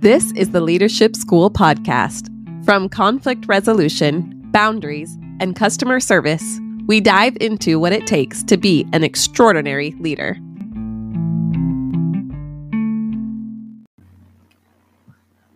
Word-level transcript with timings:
This 0.00 0.32
is 0.32 0.52
the 0.52 0.62
Leadership 0.62 1.14
School 1.14 1.50
podcast. 1.50 2.30
From 2.64 2.88
conflict 2.88 3.44
resolution, 3.46 4.32
boundaries, 4.50 5.14
and 5.40 5.54
customer 5.54 6.00
service, 6.00 6.58
we 6.86 7.02
dive 7.02 7.36
into 7.38 7.78
what 7.78 7.92
it 7.92 8.06
takes 8.06 8.42
to 8.44 8.56
be 8.56 8.88
an 8.94 9.04
extraordinary 9.04 9.90
leader. 10.00 10.38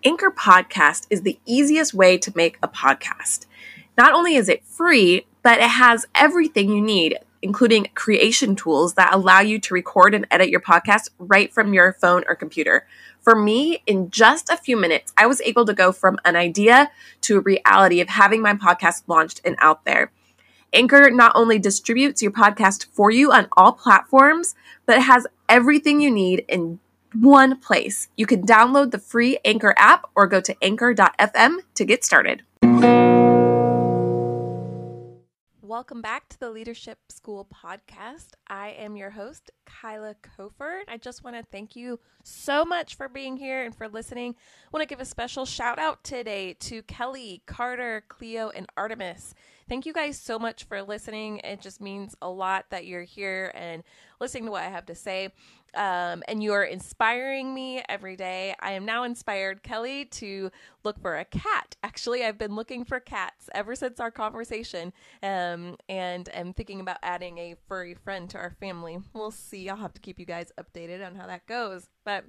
Anchor 0.04 0.30
Podcast 0.30 1.06
is 1.08 1.22
the 1.22 1.38
easiest 1.46 1.94
way 1.94 2.18
to 2.18 2.30
make 2.36 2.58
a 2.62 2.68
podcast. 2.68 3.46
Not 3.96 4.12
only 4.12 4.34
is 4.34 4.50
it 4.50 4.62
free, 4.66 5.24
but 5.42 5.58
it 5.58 5.70
has 5.70 6.04
everything 6.14 6.68
you 6.68 6.82
need, 6.82 7.16
including 7.44 7.86
creation 7.94 8.56
tools 8.56 8.94
that 8.94 9.12
allow 9.12 9.40
you 9.40 9.60
to 9.60 9.74
record 9.74 10.14
and 10.14 10.26
edit 10.30 10.48
your 10.48 10.60
podcast 10.60 11.10
right 11.18 11.52
from 11.52 11.74
your 11.74 11.92
phone 11.92 12.24
or 12.26 12.34
computer. 12.34 12.86
For 13.20 13.36
me, 13.36 13.82
in 13.86 14.10
just 14.10 14.48
a 14.48 14.56
few 14.56 14.78
minutes, 14.78 15.12
I 15.16 15.26
was 15.26 15.42
able 15.42 15.66
to 15.66 15.74
go 15.74 15.92
from 15.92 16.18
an 16.24 16.36
idea 16.36 16.90
to 17.20 17.36
a 17.36 17.40
reality 17.40 18.00
of 18.00 18.08
having 18.08 18.40
my 18.40 18.54
podcast 18.54 19.02
launched 19.06 19.42
and 19.44 19.56
out 19.58 19.84
there. 19.84 20.10
Anchor 20.72 21.10
not 21.10 21.32
only 21.34 21.58
distributes 21.58 22.22
your 22.22 22.32
podcast 22.32 22.86
for 22.92 23.10
you 23.10 23.30
on 23.30 23.46
all 23.52 23.72
platforms, 23.72 24.54
but 24.86 24.96
it 24.96 25.02
has 25.02 25.26
everything 25.46 26.00
you 26.00 26.10
need 26.10 26.46
in 26.48 26.80
one 27.12 27.60
place. 27.60 28.08
You 28.16 28.24
can 28.24 28.44
download 28.46 28.90
the 28.90 28.98
free 28.98 29.38
Anchor 29.44 29.74
app 29.76 30.06
or 30.16 30.26
go 30.26 30.40
to 30.40 30.56
anchor.fm 30.62 31.58
to 31.74 31.84
get 31.84 32.04
started. 32.04 32.42
Welcome 35.74 36.02
back 36.02 36.28
to 36.28 36.38
the 36.38 36.50
Leadership 36.50 37.00
School 37.08 37.48
podcast. 37.52 38.28
I 38.46 38.68
am 38.78 38.94
your 38.94 39.10
host, 39.10 39.50
Kyla 39.66 40.14
Koford. 40.22 40.82
I 40.86 40.98
just 40.98 41.24
want 41.24 41.34
to 41.34 41.42
thank 41.50 41.74
you 41.74 41.98
so 42.22 42.64
much 42.64 42.94
for 42.94 43.08
being 43.08 43.36
here 43.36 43.64
and 43.64 43.74
for 43.74 43.88
listening. 43.88 44.36
I 44.38 44.68
want 44.72 44.82
to 44.82 44.86
give 44.88 45.00
a 45.00 45.04
special 45.04 45.44
shout 45.44 45.80
out 45.80 46.04
today 46.04 46.54
to 46.60 46.84
Kelly, 46.84 47.42
Carter, 47.46 48.04
Cleo, 48.06 48.50
and 48.50 48.68
Artemis. 48.76 49.34
Thank 49.68 49.86
you 49.86 49.94
guys 49.94 50.18
so 50.18 50.38
much 50.38 50.64
for 50.64 50.82
listening. 50.82 51.38
It 51.38 51.60
just 51.60 51.80
means 51.80 52.14
a 52.20 52.28
lot 52.28 52.66
that 52.70 52.86
you're 52.86 53.02
here 53.02 53.50
and 53.54 53.82
listening 54.20 54.44
to 54.44 54.50
what 54.50 54.62
I 54.62 54.68
have 54.68 54.86
to 54.86 54.94
say. 54.94 55.30
Um, 55.74 56.22
and 56.28 56.42
you 56.42 56.52
are 56.52 56.62
inspiring 56.62 57.54
me 57.54 57.82
every 57.88 58.14
day. 58.14 58.54
I 58.60 58.72
am 58.72 58.84
now 58.84 59.04
inspired, 59.04 59.62
Kelly, 59.62 60.04
to 60.06 60.50
look 60.84 61.00
for 61.00 61.16
a 61.16 61.24
cat. 61.24 61.76
Actually, 61.82 62.24
I've 62.24 62.38
been 62.38 62.54
looking 62.54 62.84
for 62.84 63.00
cats 63.00 63.48
ever 63.54 63.74
since 63.74 63.98
our 63.98 64.10
conversation, 64.10 64.92
um, 65.22 65.76
and 65.88 66.28
am 66.34 66.52
thinking 66.52 66.80
about 66.80 66.98
adding 67.02 67.38
a 67.38 67.56
furry 67.66 67.94
friend 67.94 68.30
to 68.30 68.38
our 68.38 68.50
family. 68.60 68.98
We'll 69.14 69.32
see. 69.32 69.68
I'll 69.68 69.76
have 69.76 69.94
to 69.94 70.00
keep 70.00 70.20
you 70.20 70.26
guys 70.26 70.52
updated 70.60 71.04
on 71.04 71.16
how 71.16 71.26
that 71.26 71.46
goes. 71.46 71.88
But 72.04 72.24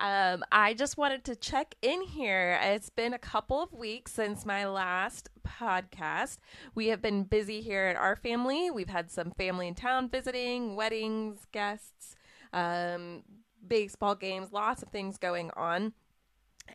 um, 0.00 0.42
I 0.50 0.72
just 0.72 0.96
wanted 0.96 1.24
to 1.24 1.36
check 1.36 1.74
in 1.82 2.00
here. 2.02 2.58
It's 2.62 2.88
been 2.88 3.12
a 3.12 3.18
couple 3.18 3.62
of 3.62 3.72
weeks 3.72 4.12
since 4.12 4.46
my 4.46 4.66
last 4.66 5.28
podcast. 5.46 6.38
We 6.74 6.86
have 6.88 7.02
been 7.02 7.24
busy 7.24 7.60
here 7.60 7.84
at 7.84 7.96
our 7.96 8.16
family. 8.16 8.70
We've 8.70 8.88
had 8.88 9.10
some 9.10 9.30
family 9.32 9.68
in 9.68 9.74
town 9.74 10.08
visiting, 10.08 10.74
weddings, 10.74 11.46
guests, 11.52 12.16
um, 12.54 13.24
baseball 13.66 14.14
games, 14.14 14.52
lots 14.52 14.82
of 14.82 14.88
things 14.88 15.18
going 15.18 15.50
on 15.54 15.92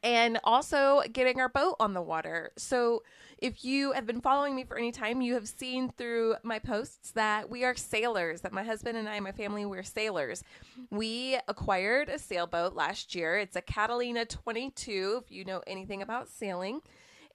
and 0.03 0.39
also 0.43 1.01
getting 1.11 1.39
our 1.39 1.49
boat 1.49 1.75
on 1.79 1.93
the 1.93 2.01
water. 2.01 2.51
So, 2.57 3.03
if 3.37 3.65
you 3.65 3.91
have 3.91 4.05
been 4.05 4.21
following 4.21 4.55
me 4.55 4.63
for 4.63 4.77
any 4.77 4.93
time, 4.93 5.21
you 5.21 5.33
have 5.33 5.47
seen 5.47 5.91
through 5.97 6.35
my 6.43 6.57
posts 6.57 7.11
that 7.11 7.49
we 7.49 7.65
are 7.65 7.75
sailors, 7.75 8.41
that 8.41 8.53
my 8.53 8.63
husband 8.63 8.97
and 8.97 9.09
I, 9.09 9.19
my 9.19 9.33
family, 9.33 9.65
we're 9.65 9.83
sailors. 9.83 10.41
We 10.89 11.37
acquired 11.49 12.07
a 12.07 12.17
sailboat 12.17 12.75
last 12.75 13.13
year. 13.13 13.37
It's 13.37 13.57
a 13.57 13.61
Catalina 13.61 14.25
22, 14.25 15.23
if 15.23 15.31
you 15.31 15.43
know 15.43 15.61
anything 15.67 16.01
about 16.01 16.29
sailing. 16.29 16.79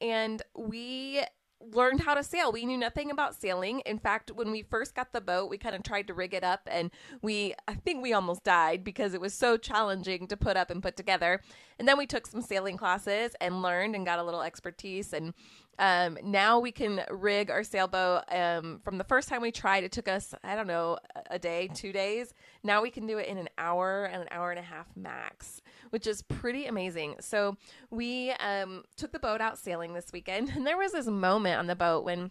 And 0.00 0.41
we 0.56 1.22
learned 1.61 2.00
how 2.00 2.15
to 2.15 2.22
sail. 2.22 2.53
We 2.53 2.65
knew 2.65 2.78
nothing 2.78 3.10
about 3.10 3.34
sailing. 3.34 3.81
In 3.81 3.98
fact, 3.98 4.31
when 4.34 4.50
we 4.50 4.62
first 4.62 4.94
got 4.94 5.12
the 5.12 5.21
boat, 5.21 5.50
we 5.50 5.59
kind 5.59 5.75
of 5.75 5.82
tried 5.82 6.06
to 6.06 6.15
rig 6.15 6.34
it 6.34 6.44
up 6.44 6.60
and 6.66 6.91
we 7.22 7.54
I 7.69 7.75
think 7.75 8.03
we 8.03 8.12
almost 8.12 8.44
died 8.44 8.82
because 8.82 9.15
it 9.15 9.21
was 9.21 9.34
so 9.34 9.56
challenging 9.56 10.26
to 10.28 10.37
put 10.37 10.56
up 10.56 10.71
and 10.71 10.82
put 10.82 10.97
together. 10.97 11.41
And 11.78 11.87
then 11.87 11.98
we 11.98 12.06
took 12.06 12.26
some 12.26 12.43
sailing 12.43 12.76
classes 12.76 13.32
and 13.41 13.62
learned 13.62 13.94
and 13.94 14.06
got 14.06 14.19
a 14.19 14.22
little 14.22 14.43
expertise 14.43 15.12
and 15.12 15.34
um, 15.81 16.19
now 16.22 16.60
we 16.60 16.72
can 16.72 17.00
rig 17.10 17.50
our 17.50 17.65
sailboat. 17.65 18.25
Um, 18.31 18.81
from 18.84 18.98
the 18.98 19.04
first 19.04 19.31
time 19.31 19.41
we 19.41 19.50
tried, 19.50 19.82
it 19.82 19.92
took 19.92 20.09
us, 20.09 20.34
I 20.44 20.54
don't 20.54 20.66
know, 20.66 20.98
a 21.31 21.38
day, 21.38 21.71
two 21.72 21.91
days. 21.91 22.34
Now 22.62 22.82
we 22.82 22.91
can 22.91 23.06
do 23.06 23.16
it 23.16 23.27
in 23.28 23.38
an 23.38 23.48
hour 23.56 24.04
and 24.04 24.21
an 24.21 24.28
hour 24.31 24.50
and 24.50 24.59
a 24.59 24.62
half 24.62 24.88
max, 24.94 25.62
which 25.91 26.06
is 26.06 26.23
pretty 26.23 26.67
amazing. 26.67 27.17
So 27.21 27.56
we 27.91 28.31
um, 28.33 28.84
took 28.97 29.12
the 29.12 29.19
boat 29.19 29.41
out 29.41 29.59
sailing 29.59 29.95
this 29.95 30.11
weekend, 30.12 30.49
and 30.56 30.67
there 30.67 30.78
was 30.78 30.93
this 30.93 31.06
moment 31.06 31.59
on 31.59 31.67
the 31.67 31.77
boat 31.77 32.05
when 32.05 32.31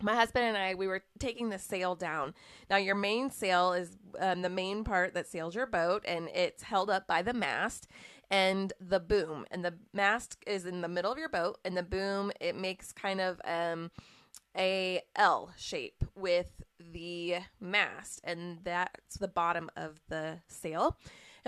my 0.00 0.14
husband 0.14 0.44
and 0.44 0.56
I, 0.56 0.74
we 0.74 0.86
were 0.86 1.02
taking 1.18 1.48
the 1.48 1.58
sail 1.58 1.94
down. 1.94 2.34
Now, 2.70 2.76
your 2.76 2.94
main 2.94 3.30
sail 3.30 3.72
is 3.72 3.96
um, 4.20 4.42
the 4.42 4.48
main 4.48 4.84
part 4.84 5.14
that 5.14 5.26
sails 5.26 5.54
your 5.54 5.66
boat, 5.66 6.04
and 6.06 6.28
it's 6.34 6.62
held 6.62 6.88
up 6.88 7.06
by 7.06 7.22
the 7.22 7.32
mast 7.32 7.88
and 8.30 8.72
the 8.80 9.00
boom. 9.00 9.44
And 9.50 9.64
the 9.64 9.74
mast 9.92 10.36
is 10.46 10.66
in 10.66 10.82
the 10.82 10.88
middle 10.88 11.10
of 11.10 11.18
your 11.18 11.28
boat, 11.28 11.58
and 11.64 11.76
the 11.76 11.82
boom 11.82 12.30
it 12.40 12.54
makes 12.54 12.92
kind 12.92 13.20
of 13.20 13.40
um, 13.44 13.90
a 14.56 15.02
L 15.16 15.52
shape 15.56 16.04
with 16.14 16.62
the 16.78 17.36
mast, 17.60 18.20
and 18.24 18.58
that's 18.62 19.16
the 19.16 19.28
bottom 19.28 19.70
of 19.76 20.00
the 20.08 20.38
sail. 20.46 20.96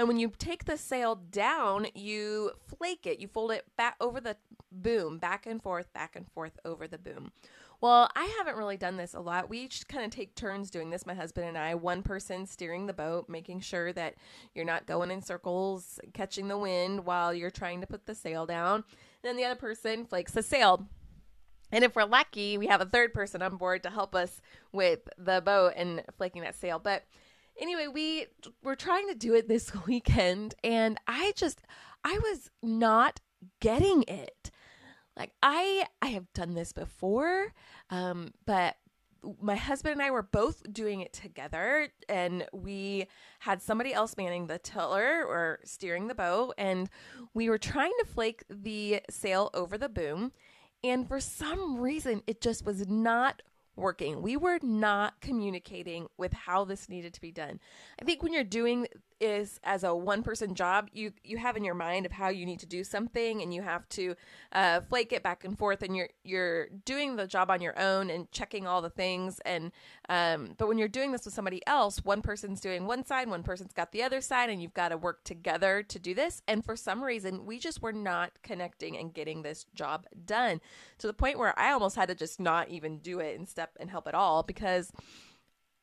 And 0.00 0.08
when 0.08 0.18
you 0.18 0.32
take 0.38 0.64
the 0.64 0.78
sail 0.78 1.14
down, 1.14 1.88
you 1.94 2.52
flake 2.78 3.04
it. 3.04 3.20
You 3.20 3.28
fold 3.28 3.50
it 3.50 3.66
back 3.76 3.96
over 4.00 4.18
the 4.18 4.34
boom, 4.72 5.18
back 5.18 5.44
and 5.44 5.62
forth, 5.62 5.92
back 5.92 6.16
and 6.16 6.26
forth 6.32 6.58
over 6.64 6.88
the 6.88 6.96
boom. 6.96 7.32
Well, 7.82 8.08
I 8.16 8.24
haven't 8.38 8.56
really 8.56 8.78
done 8.78 8.96
this 8.96 9.12
a 9.12 9.20
lot. 9.20 9.50
We 9.50 9.58
each 9.58 9.86
kind 9.88 10.02
of 10.06 10.10
take 10.10 10.34
turns 10.34 10.70
doing 10.70 10.88
this, 10.88 11.04
my 11.04 11.12
husband 11.12 11.48
and 11.48 11.58
I. 11.58 11.74
One 11.74 12.02
person 12.02 12.46
steering 12.46 12.86
the 12.86 12.94
boat, 12.94 13.28
making 13.28 13.60
sure 13.60 13.92
that 13.92 14.14
you're 14.54 14.64
not 14.64 14.86
going 14.86 15.10
in 15.10 15.20
circles, 15.20 16.00
catching 16.14 16.48
the 16.48 16.56
wind 16.56 17.04
while 17.04 17.34
you're 17.34 17.50
trying 17.50 17.82
to 17.82 17.86
put 17.86 18.06
the 18.06 18.14
sail 18.14 18.46
down. 18.46 18.76
And 18.76 18.84
then 19.22 19.36
the 19.36 19.44
other 19.44 19.60
person 19.60 20.06
flakes 20.06 20.32
the 20.32 20.42
sail. 20.42 20.86
And 21.72 21.84
if 21.84 21.94
we're 21.94 22.04
lucky, 22.04 22.56
we 22.56 22.68
have 22.68 22.80
a 22.80 22.86
third 22.86 23.12
person 23.12 23.42
on 23.42 23.58
board 23.58 23.82
to 23.82 23.90
help 23.90 24.14
us 24.14 24.40
with 24.72 25.10
the 25.18 25.42
boat 25.42 25.74
and 25.76 26.02
flaking 26.16 26.40
that 26.40 26.54
sail. 26.54 26.78
But 26.78 27.04
anyway, 27.60 27.86
we 27.86 28.26
were 28.62 28.76
trying 28.76 29.08
to 29.08 29.14
do 29.14 29.34
it 29.34 29.48
this 29.48 29.72
weekend, 29.86 30.54
and 30.64 30.98
I 31.06 31.32
just, 31.36 31.62
I 32.04 32.18
was 32.18 32.50
not 32.62 33.20
getting 33.60 34.04
it. 34.08 34.50
Like 35.16 35.32
I 35.42 35.86
I 36.00 36.08
have 36.08 36.32
done 36.32 36.54
this 36.54 36.72
before, 36.72 37.52
um, 37.90 38.32
but 38.46 38.76
my 39.40 39.56
husband 39.56 39.92
and 39.92 40.02
I 40.02 40.10
were 40.10 40.22
both 40.22 40.62
doing 40.72 41.00
it 41.00 41.12
together, 41.12 41.88
and 42.08 42.46
we 42.52 43.06
had 43.40 43.60
somebody 43.60 43.92
else 43.92 44.16
manning 44.16 44.46
the 44.46 44.58
tiller 44.58 45.24
or 45.24 45.60
steering 45.64 46.08
the 46.08 46.14
boat, 46.14 46.54
and 46.56 46.88
we 47.34 47.50
were 47.50 47.58
trying 47.58 47.92
to 48.00 48.06
flake 48.06 48.44
the 48.48 49.00
sail 49.10 49.50
over 49.52 49.76
the 49.76 49.88
boom. 49.88 50.32
And 50.82 51.06
for 51.06 51.20
some 51.20 51.78
reason, 51.78 52.22
it 52.26 52.40
just 52.40 52.64
was 52.64 52.88
not 52.88 53.42
working. 53.80 54.22
We 54.22 54.36
were 54.36 54.58
not 54.62 55.20
communicating 55.20 56.06
with 56.16 56.32
how 56.32 56.64
this 56.64 56.88
needed 56.88 57.14
to 57.14 57.20
be 57.20 57.32
done. 57.32 57.58
I 58.00 58.04
think 58.04 58.22
when 58.22 58.32
you're 58.32 58.44
doing 58.44 58.86
is 59.20 59.60
as 59.64 59.84
a 59.84 59.94
one 59.94 60.22
person 60.22 60.54
job 60.54 60.88
you 60.92 61.12
you 61.24 61.36
have 61.36 61.56
in 61.56 61.64
your 61.64 61.74
mind 61.74 62.06
of 62.06 62.12
how 62.12 62.28
you 62.28 62.46
need 62.46 62.60
to 62.60 62.66
do 62.66 62.82
something 62.82 63.42
and 63.42 63.52
you 63.52 63.62
have 63.62 63.88
to 63.88 64.14
uh, 64.52 64.80
flake 64.88 65.12
it 65.12 65.22
back 65.22 65.44
and 65.44 65.58
forth 65.58 65.82
and 65.82 65.96
you're 65.96 66.08
you're 66.24 66.68
doing 66.84 67.16
the 67.16 67.26
job 67.26 67.50
on 67.50 67.60
your 67.60 67.78
own 67.78 68.10
and 68.10 68.30
checking 68.32 68.66
all 68.66 68.80
the 68.82 68.90
things 68.90 69.40
and 69.44 69.72
um, 70.08 70.54
but 70.58 70.68
when 70.68 70.78
you're 70.78 70.88
doing 70.88 71.12
this 71.12 71.24
with 71.24 71.34
somebody 71.34 71.60
else 71.66 72.04
one 72.04 72.22
person's 72.22 72.60
doing 72.60 72.86
one 72.86 73.04
side 73.04 73.28
one 73.28 73.42
person's 73.42 73.72
got 73.72 73.92
the 73.92 74.02
other 74.02 74.20
side 74.20 74.50
and 74.50 74.62
you've 74.62 74.74
got 74.74 74.88
to 74.88 74.96
work 74.96 75.22
together 75.24 75.82
to 75.82 75.98
do 75.98 76.14
this. 76.14 76.42
And 76.48 76.64
for 76.64 76.76
some 76.76 77.02
reason 77.02 77.46
we 77.46 77.58
just 77.58 77.82
were 77.82 77.92
not 77.92 78.32
connecting 78.42 78.96
and 78.96 79.12
getting 79.12 79.42
this 79.42 79.66
job 79.74 80.06
done 80.24 80.60
to 80.98 81.06
the 81.06 81.12
point 81.12 81.38
where 81.38 81.58
i 81.58 81.72
almost 81.72 81.96
had 81.96 82.08
to 82.08 82.14
just 82.14 82.40
not 82.40 82.68
even 82.68 82.98
do 82.98 83.20
it 83.20 83.38
and 83.38 83.48
step 83.48 83.76
and 83.78 83.90
help 83.90 84.06
at 84.06 84.14
all 84.14 84.42
because 84.42 84.92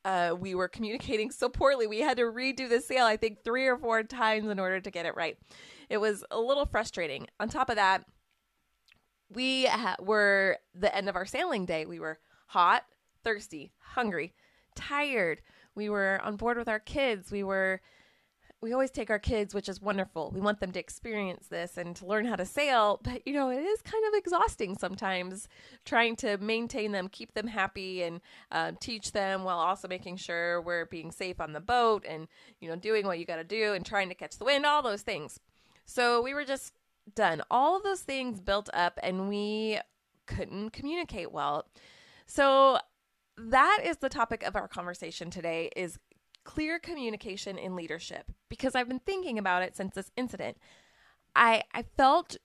uh, 0.05 0.35
we 0.39 0.55
were 0.55 0.67
communicating 0.67 1.31
so 1.31 1.49
poorly. 1.49 1.87
We 1.87 1.99
had 1.99 2.17
to 2.17 2.23
redo 2.23 2.69
the 2.69 2.81
sail, 2.81 3.05
I 3.05 3.17
think, 3.17 3.43
three 3.43 3.67
or 3.67 3.77
four 3.77 4.03
times 4.03 4.49
in 4.49 4.59
order 4.59 4.79
to 4.79 4.91
get 4.91 5.05
it 5.05 5.15
right. 5.15 5.37
It 5.89 5.97
was 5.97 6.23
a 6.31 6.39
little 6.39 6.65
frustrating. 6.65 7.27
On 7.39 7.49
top 7.49 7.69
of 7.69 7.75
that, 7.75 8.05
we 9.29 9.65
ha- 9.65 9.97
were 9.99 10.57
the 10.73 10.93
end 10.95 11.09
of 11.09 11.15
our 11.15 11.25
sailing 11.25 11.65
day. 11.65 11.85
We 11.85 11.99
were 11.99 12.19
hot, 12.47 12.83
thirsty, 13.23 13.73
hungry, 13.79 14.33
tired. 14.75 15.41
We 15.75 15.89
were 15.89 16.19
on 16.23 16.37
board 16.37 16.57
with 16.57 16.69
our 16.69 16.79
kids. 16.79 17.31
We 17.31 17.43
were 17.43 17.81
we 18.61 18.73
always 18.73 18.89
take 18.89 19.11
our 19.11 19.19
kids, 19.19 19.53
which 19.53 19.69
is 19.69 19.81
wonderful. 19.81 20.31
We 20.33 20.41
want 20.41 20.59
them 20.59 20.71
to 20.71 20.79
experience 20.79 21.47
this 21.47 21.77
and 21.77 21.95
to 21.97 22.07
learn 22.07 22.25
how 22.25 22.35
to 22.35 22.45
sail, 22.45 22.99
but 23.03 23.21
you 23.27 23.33
know, 23.33 23.49
it 23.49 23.61
is 23.61 23.81
kind 23.83 24.03
of 24.07 24.17
exhausting 24.17 24.75
sometimes 24.77 25.47
trying 25.85 26.15
to 26.17 26.37
maintain 26.39 26.91
them, 26.91 27.07
keep 27.07 27.33
them 27.35 27.47
happy, 27.47 28.01
and 28.01 28.19
um, 28.51 28.75
teach 28.79 29.11
them 29.11 29.43
while 29.43 29.59
also 29.59 29.87
making 29.87 30.17
sure 30.17 30.59
we're 30.59 30.85
being 30.85 31.11
safe 31.11 31.39
on 31.39 31.53
the 31.53 31.59
boat 31.59 32.03
and 32.07 32.27
you 32.59 32.67
know, 32.67 32.75
doing 32.75 33.05
what 33.05 33.19
you 33.19 33.25
got 33.25 33.35
to 33.35 33.43
do 33.43 33.73
and 33.73 33.85
trying 33.85 34.09
to 34.09 34.15
catch 34.15 34.37
the 34.37 34.45
wind, 34.45 34.65
all 34.65 34.81
those 34.81 35.03
things. 35.03 35.39
So 35.85 36.21
we 36.21 36.33
were 36.33 36.45
just 36.45 36.73
done. 37.13 37.43
All 37.51 37.77
of 37.77 37.83
those 37.83 38.01
things 38.01 38.41
built 38.41 38.69
up, 38.73 38.99
and 39.03 39.29
we 39.29 39.79
couldn't 40.25 40.71
communicate 40.71 41.31
well. 41.31 41.67
So 42.25 42.79
that 43.37 43.81
is 43.85 43.97
the 43.97 44.09
topic 44.09 44.43
of 44.43 44.55
our 44.55 44.67
conversation 44.67 45.29
today 45.29 45.69
is 45.75 45.99
clear 46.47 46.79
communication 46.79 47.57
in 47.57 47.75
leadership 47.75 48.31
because 48.47 48.73
I've 48.73 48.87
been 48.87 49.01
thinking 49.01 49.37
about 49.37 49.63
it 49.63 49.75
since 49.75 49.93
this 49.93 50.09
incident. 50.15 50.57
I 51.35 51.63
I 51.73 51.83
felt 51.97 52.37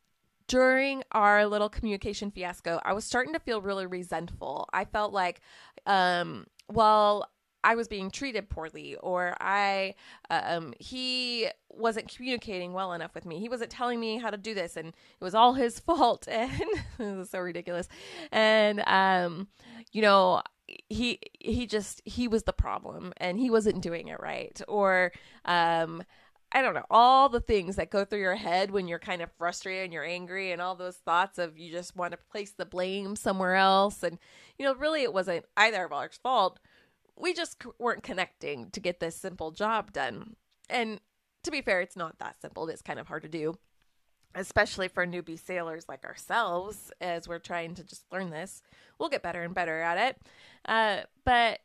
during 0.49 1.05
our 1.13 1.47
little 1.47 1.69
communication 1.69 2.33
fiasco, 2.33 2.81
I 2.85 2.95
was 2.95 3.05
starting 3.05 3.33
to 3.33 3.39
feel 3.39 3.63
really 3.63 3.87
resentful. 3.87 4.69
I 4.73 4.87
felt 4.87 5.13
like 5.13 5.41
um 5.87 6.49
well 6.71 7.29
I 7.63 7.77
was 7.77 7.87
being 7.87 8.11
treated 8.11 8.51
poorly 8.51 8.97
or 8.97 9.37
I 9.41 9.95
um 10.31 10.75
he 10.81 11.49
wasn't 11.71 12.13
communicating 12.13 12.73
well 12.73 12.95
enough 12.95 13.15
with 13.15 13.25
me. 13.25 13.39
He 13.39 13.49
wasn't 13.49 13.71
telling 13.71 14.01
me 14.01 14.19
how 14.19 14.31
to 14.31 14.37
do 14.37 14.53
this 14.53 14.77
and 14.77 14.89
it 14.89 15.25
was 15.25 15.37
all 15.37 15.55
his 15.55 15.79
fault 15.89 16.27
and 16.29 16.51
this 16.99 17.19
is 17.19 17.31
so 17.31 17.39
ridiculous. 17.39 17.87
And 18.33 18.83
um 18.85 19.47
you 19.93 20.03
know, 20.03 20.43
he 20.89 21.19
he 21.41 21.67
just 21.67 22.03
he 22.05 22.29
was 22.29 22.45
the 22.45 22.53
problem 22.53 23.13
and 23.17 23.39
he 23.39 23.51
wasn't 23.51 23.83
doing 23.83 24.09
it 24.09 24.21
right 24.21 24.61
or 24.69 25.13
um 25.45 26.03
I 26.55 26.61
don't 26.61 26.75
know, 26.75 26.85
all 26.91 27.31
the 27.31 27.41
things 27.41 27.77
that 27.77 27.91
go 27.91 28.05
through 28.05 28.21
your 28.21 28.35
head 28.35 28.71
when 28.71 28.87
you're 28.87 28.99
kind 28.99 29.23
of 29.23 29.33
frustrated 29.33 29.85
and 29.85 29.93
you're 29.93 30.05
angry 30.05 30.53
and 30.53 30.61
all 30.61 30.75
those 30.75 30.97
thoughts 30.97 31.39
of 31.39 31.57
you 31.57 31.73
just 31.73 31.97
want 31.97 32.13
to 32.13 32.19
place 32.31 32.53
the 32.53 32.67
blame 32.67 33.17
somewhere 33.17 33.55
else. 33.55 34.03
And, 34.03 34.19
you 34.59 34.67
know, 34.67 34.75
really 34.75 35.03
it 35.03 35.15
wasn't 35.15 35.47
either 35.57 35.83
of 35.83 35.93
our 35.93 36.11
fault. 36.23 36.59
We 37.17 37.33
just 37.33 37.57
weren't 37.79 38.03
connecting 38.03 38.71
to 38.73 38.81
get 38.81 39.01
this 39.01 39.17
simple 39.17 39.51
job 39.51 39.93
done. 39.93 40.37
And 40.69 41.01
to 41.45 41.51
be 41.51 41.63
fair, 41.63 41.81
it's 41.81 41.97
not 41.97 42.19
that 42.19 42.39
simple. 42.43 42.69
It's 42.69 42.83
kind 42.83 43.01
of 43.01 43.09
hard 43.09 43.23
to 43.23 43.31
do, 43.31 43.55
especially 44.35 44.89
for 44.89 45.07
newbie 45.07 45.39
sailors 45.39 45.87
like 45.89 46.05
ourselves 46.05 46.91
as 47.01 47.29
we're 47.29 47.39
trying 47.39 47.75
to 47.75 47.85
just 47.85 48.05
learn 48.13 48.31
this. 48.31 48.63
We'll 48.99 49.09
get 49.09 49.23
better 49.23 49.43
and 49.43 49.55
better 49.55 49.81
at 49.81 49.99
it. 49.99 50.21
Uh, 50.65 51.03
but 51.25 51.61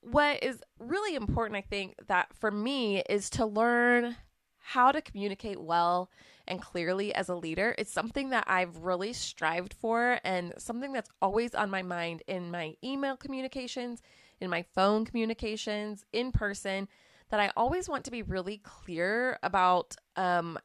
what 0.00 0.42
is 0.42 0.62
really 0.78 1.14
important, 1.14 1.56
I 1.56 1.62
think, 1.62 1.94
that 2.08 2.34
for 2.34 2.50
me 2.50 3.02
is 3.08 3.30
to 3.30 3.46
learn 3.46 4.16
how 4.58 4.92
to 4.92 5.02
communicate 5.02 5.60
well 5.60 6.10
and 6.46 6.60
clearly 6.60 7.14
as 7.14 7.28
a 7.28 7.34
leader. 7.34 7.74
It's 7.78 7.92
something 7.92 8.30
that 8.30 8.44
I've 8.46 8.78
really 8.78 9.12
strived 9.12 9.74
for 9.74 10.18
and 10.24 10.54
something 10.58 10.92
that's 10.92 11.10
always 11.20 11.54
on 11.54 11.70
my 11.70 11.82
mind 11.82 12.22
in 12.26 12.50
my 12.50 12.74
email 12.82 13.16
communications, 13.16 14.02
in 14.40 14.50
my 14.50 14.64
phone 14.74 15.04
communications, 15.04 16.04
in 16.12 16.32
person, 16.32 16.88
that 17.30 17.40
I 17.40 17.50
always 17.56 17.88
want 17.88 18.04
to 18.04 18.10
be 18.10 18.22
really 18.22 18.58
clear 18.58 19.38
about 19.42 19.96
um, 20.16 20.58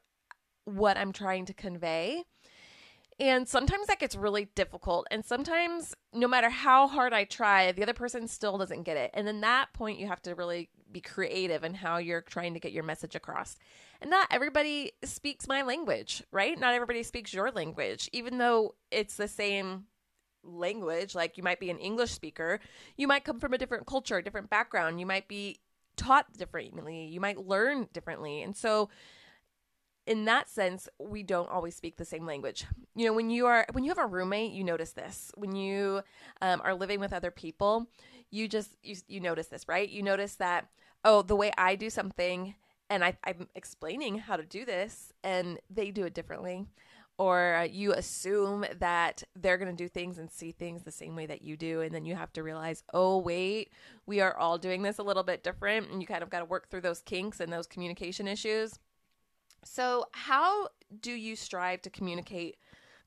what 0.68 0.96
I'm 0.96 1.12
trying 1.12 1.46
to 1.46 1.54
convey. 1.54 2.24
And 3.20 3.48
sometimes 3.48 3.88
that 3.88 3.98
gets 3.98 4.14
really 4.14 4.46
difficult. 4.54 5.08
And 5.10 5.24
sometimes, 5.24 5.94
no 6.12 6.28
matter 6.28 6.50
how 6.50 6.86
hard 6.86 7.12
I 7.12 7.24
try, 7.24 7.72
the 7.72 7.82
other 7.82 7.92
person 7.92 8.28
still 8.28 8.58
doesn't 8.58 8.84
get 8.84 8.96
it. 8.96 9.10
And 9.12 9.26
then 9.26 9.40
that 9.40 9.72
point, 9.72 9.98
you 9.98 10.06
have 10.06 10.22
to 10.22 10.36
really 10.36 10.68
be 10.92 11.00
creative 11.00 11.64
in 11.64 11.74
how 11.74 11.98
you're 11.98 12.20
trying 12.20 12.54
to 12.54 12.60
get 12.60 12.72
your 12.72 12.84
message 12.84 13.16
across. 13.16 13.56
And 14.00 14.10
not 14.10 14.28
everybody 14.30 14.92
speaks 15.04 15.48
my 15.48 15.62
language, 15.62 16.22
right? 16.30 16.58
Not 16.58 16.74
everybody 16.74 17.02
speaks 17.02 17.34
your 17.34 17.50
language, 17.50 18.08
even 18.12 18.38
though 18.38 18.76
it's 18.90 19.16
the 19.16 19.28
same 19.28 19.86
language. 20.44 21.14
Like 21.14 21.36
you 21.36 21.42
might 21.42 21.60
be 21.60 21.70
an 21.70 21.78
English 21.78 22.12
speaker, 22.12 22.60
you 22.96 23.08
might 23.08 23.24
come 23.24 23.40
from 23.40 23.52
a 23.52 23.58
different 23.58 23.86
culture, 23.86 24.16
a 24.16 24.24
different 24.24 24.50
background, 24.50 25.00
you 25.00 25.06
might 25.06 25.28
be 25.28 25.58
taught 25.96 26.32
differently, 26.36 27.06
you 27.06 27.20
might 27.20 27.46
learn 27.46 27.88
differently. 27.92 28.42
And 28.42 28.56
so, 28.56 28.88
in 30.08 30.24
that 30.24 30.48
sense, 30.48 30.88
we 30.98 31.22
don't 31.22 31.50
always 31.50 31.76
speak 31.76 31.98
the 31.98 32.04
same 32.04 32.24
language. 32.24 32.64
You 32.96 33.06
know, 33.06 33.12
when 33.12 33.28
you 33.28 33.46
are 33.46 33.66
when 33.72 33.84
you 33.84 33.90
have 33.90 33.98
a 33.98 34.06
roommate, 34.06 34.52
you 34.52 34.64
notice 34.64 34.92
this. 34.92 35.30
When 35.36 35.54
you 35.54 36.02
um, 36.40 36.62
are 36.64 36.74
living 36.74 36.98
with 36.98 37.12
other 37.12 37.30
people, 37.30 37.86
you 38.30 38.48
just 38.48 38.70
you 38.82 38.96
you 39.06 39.20
notice 39.20 39.48
this, 39.48 39.68
right? 39.68 39.88
You 39.88 40.02
notice 40.02 40.34
that 40.36 40.66
oh, 41.04 41.22
the 41.22 41.36
way 41.36 41.52
I 41.56 41.76
do 41.76 41.90
something, 41.90 42.54
and 42.90 43.04
I, 43.04 43.16
I'm 43.24 43.48
explaining 43.54 44.18
how 44.18 44.36
to 44.36 44.44
do 44.44 44.64
this, 44.64 45.12
and 45.22 45.60
they 45.70 45.90
do 45.90 46.04
it 46.04 46.14
differently. 46.14 46.66
Or 47.18 47.66
you 47.70 47.92
assume 47.92 48.64
that 48.78 49.24
they're 49.34 49.58
going 49.58 49.76
to 49.76 49.84
do 49.84 49.88
things 49.88 50.18
and 50.18 50.30
see 50.30 50.52
things 50.52 50.82
the 50.82 50.92
same 50.92 51.16
way 51.16 51.26
that 51.26 51.42
you 51.42 51.56
do. 51.56 51.80
And 51.80 51.92
then 51.92 52.04
you 52.04 52.14
have 52.14 52.32
to 52.34 52.44
realize, 52.44 52.84
oh, 52.94 53.18
wait, 53.18 53.72
we 54.06 54.20
are 54.20 54.36
all 54.36 54.56
doing 54.56 54.82
this 54.82 54.98
a 54.98 55.02
little 55.02 55.24
bit 55.24 55.42
different. 55.42 55.90
And 55.90 56.00
you 56.00 56.06
kind 56.06 56.22
of 56.22 56.30
got 56.30 56.38
to 56.38 56.44
work 56.44 56.70
through 56.70 56.82
those 56.82 57.00
kinks 57.00 57.40
and 57.40 57.52
those 57.52 57.66
communication 57.66 58.28
issues. 58.28 58.78
So, 59.64 60.06
how 60.12 60.68
do 61.00 61.12
you 61.12 61.36
strive 61.36 61.82
to 61.82 61.90
communicate 61.90 62.56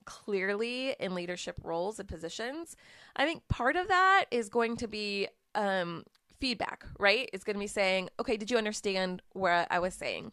clearly 0.05 0.95
in 0.99 1.15
leadership 1.15 1.55
roles 1.63 1.99
and 1.99 2.07
positions? 2.07 2.75
I 3.15 3.25
think 3.25 3.47
part 3.47 3.75
of 3.75 3.87
that 3.87 4.25
is 4.31 4.49
going 4.49 4.77
to 4.77 4.87
be 4.87 5.27
um, 5.55 6.03
feedback, 6.39 6.85
right? 6.99 7.29
It's 7.33 7.43
going 7.43 7.55
to 7.55 7.59
be 7.59 7.67
saying, 7.67 8.09
okay, 8.19 8.37
did 8.37 8.51
you 8.51 8.57
understand 8.57 9.21
what 9.33 9.67
I 9.69 9.79
was 9.79 9.93
saying? 9.93 10.31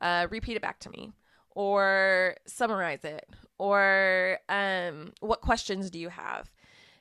Uh, 0.00 0.26
repeat 0.30 0.56
it 0.56 0.62
back 0.62 0.80
to 0.80 0.90
me, 0.90 1.12
or 1.50 2.36
summarize 2.46 3.04
it, 3.04 3.28
or 3.58 4.38
um, 4.48 5.12
what 5.20 5.40
questions 5.40 5.90
do 5.90 5.98
you 5.98 6.08
have? 6.08 6.50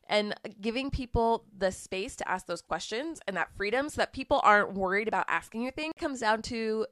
and 0.10 0.34
giving 0.60 0.90
people 0.90 1.46
the 1.56 1.72
space 1.72 2.16
to 2.16 2.28
ask 2.28 2.48
those 2.48 2.62
questions 2.62 3.22
and 3.28 3.38
that 3.38 3.56
freedom 3.56 3.88
so 3.88 4.02
that 4.02 4.12
people 4.12 4.42
aren't 4.44 4.74
worried 4.74 5.08
about 5.08 5.24
asking 5.28 5.62
you 5.62 5.72
things 5.72 5.94
comes 6.00 6.22
down 6.22 6.42
to 6.42 6.86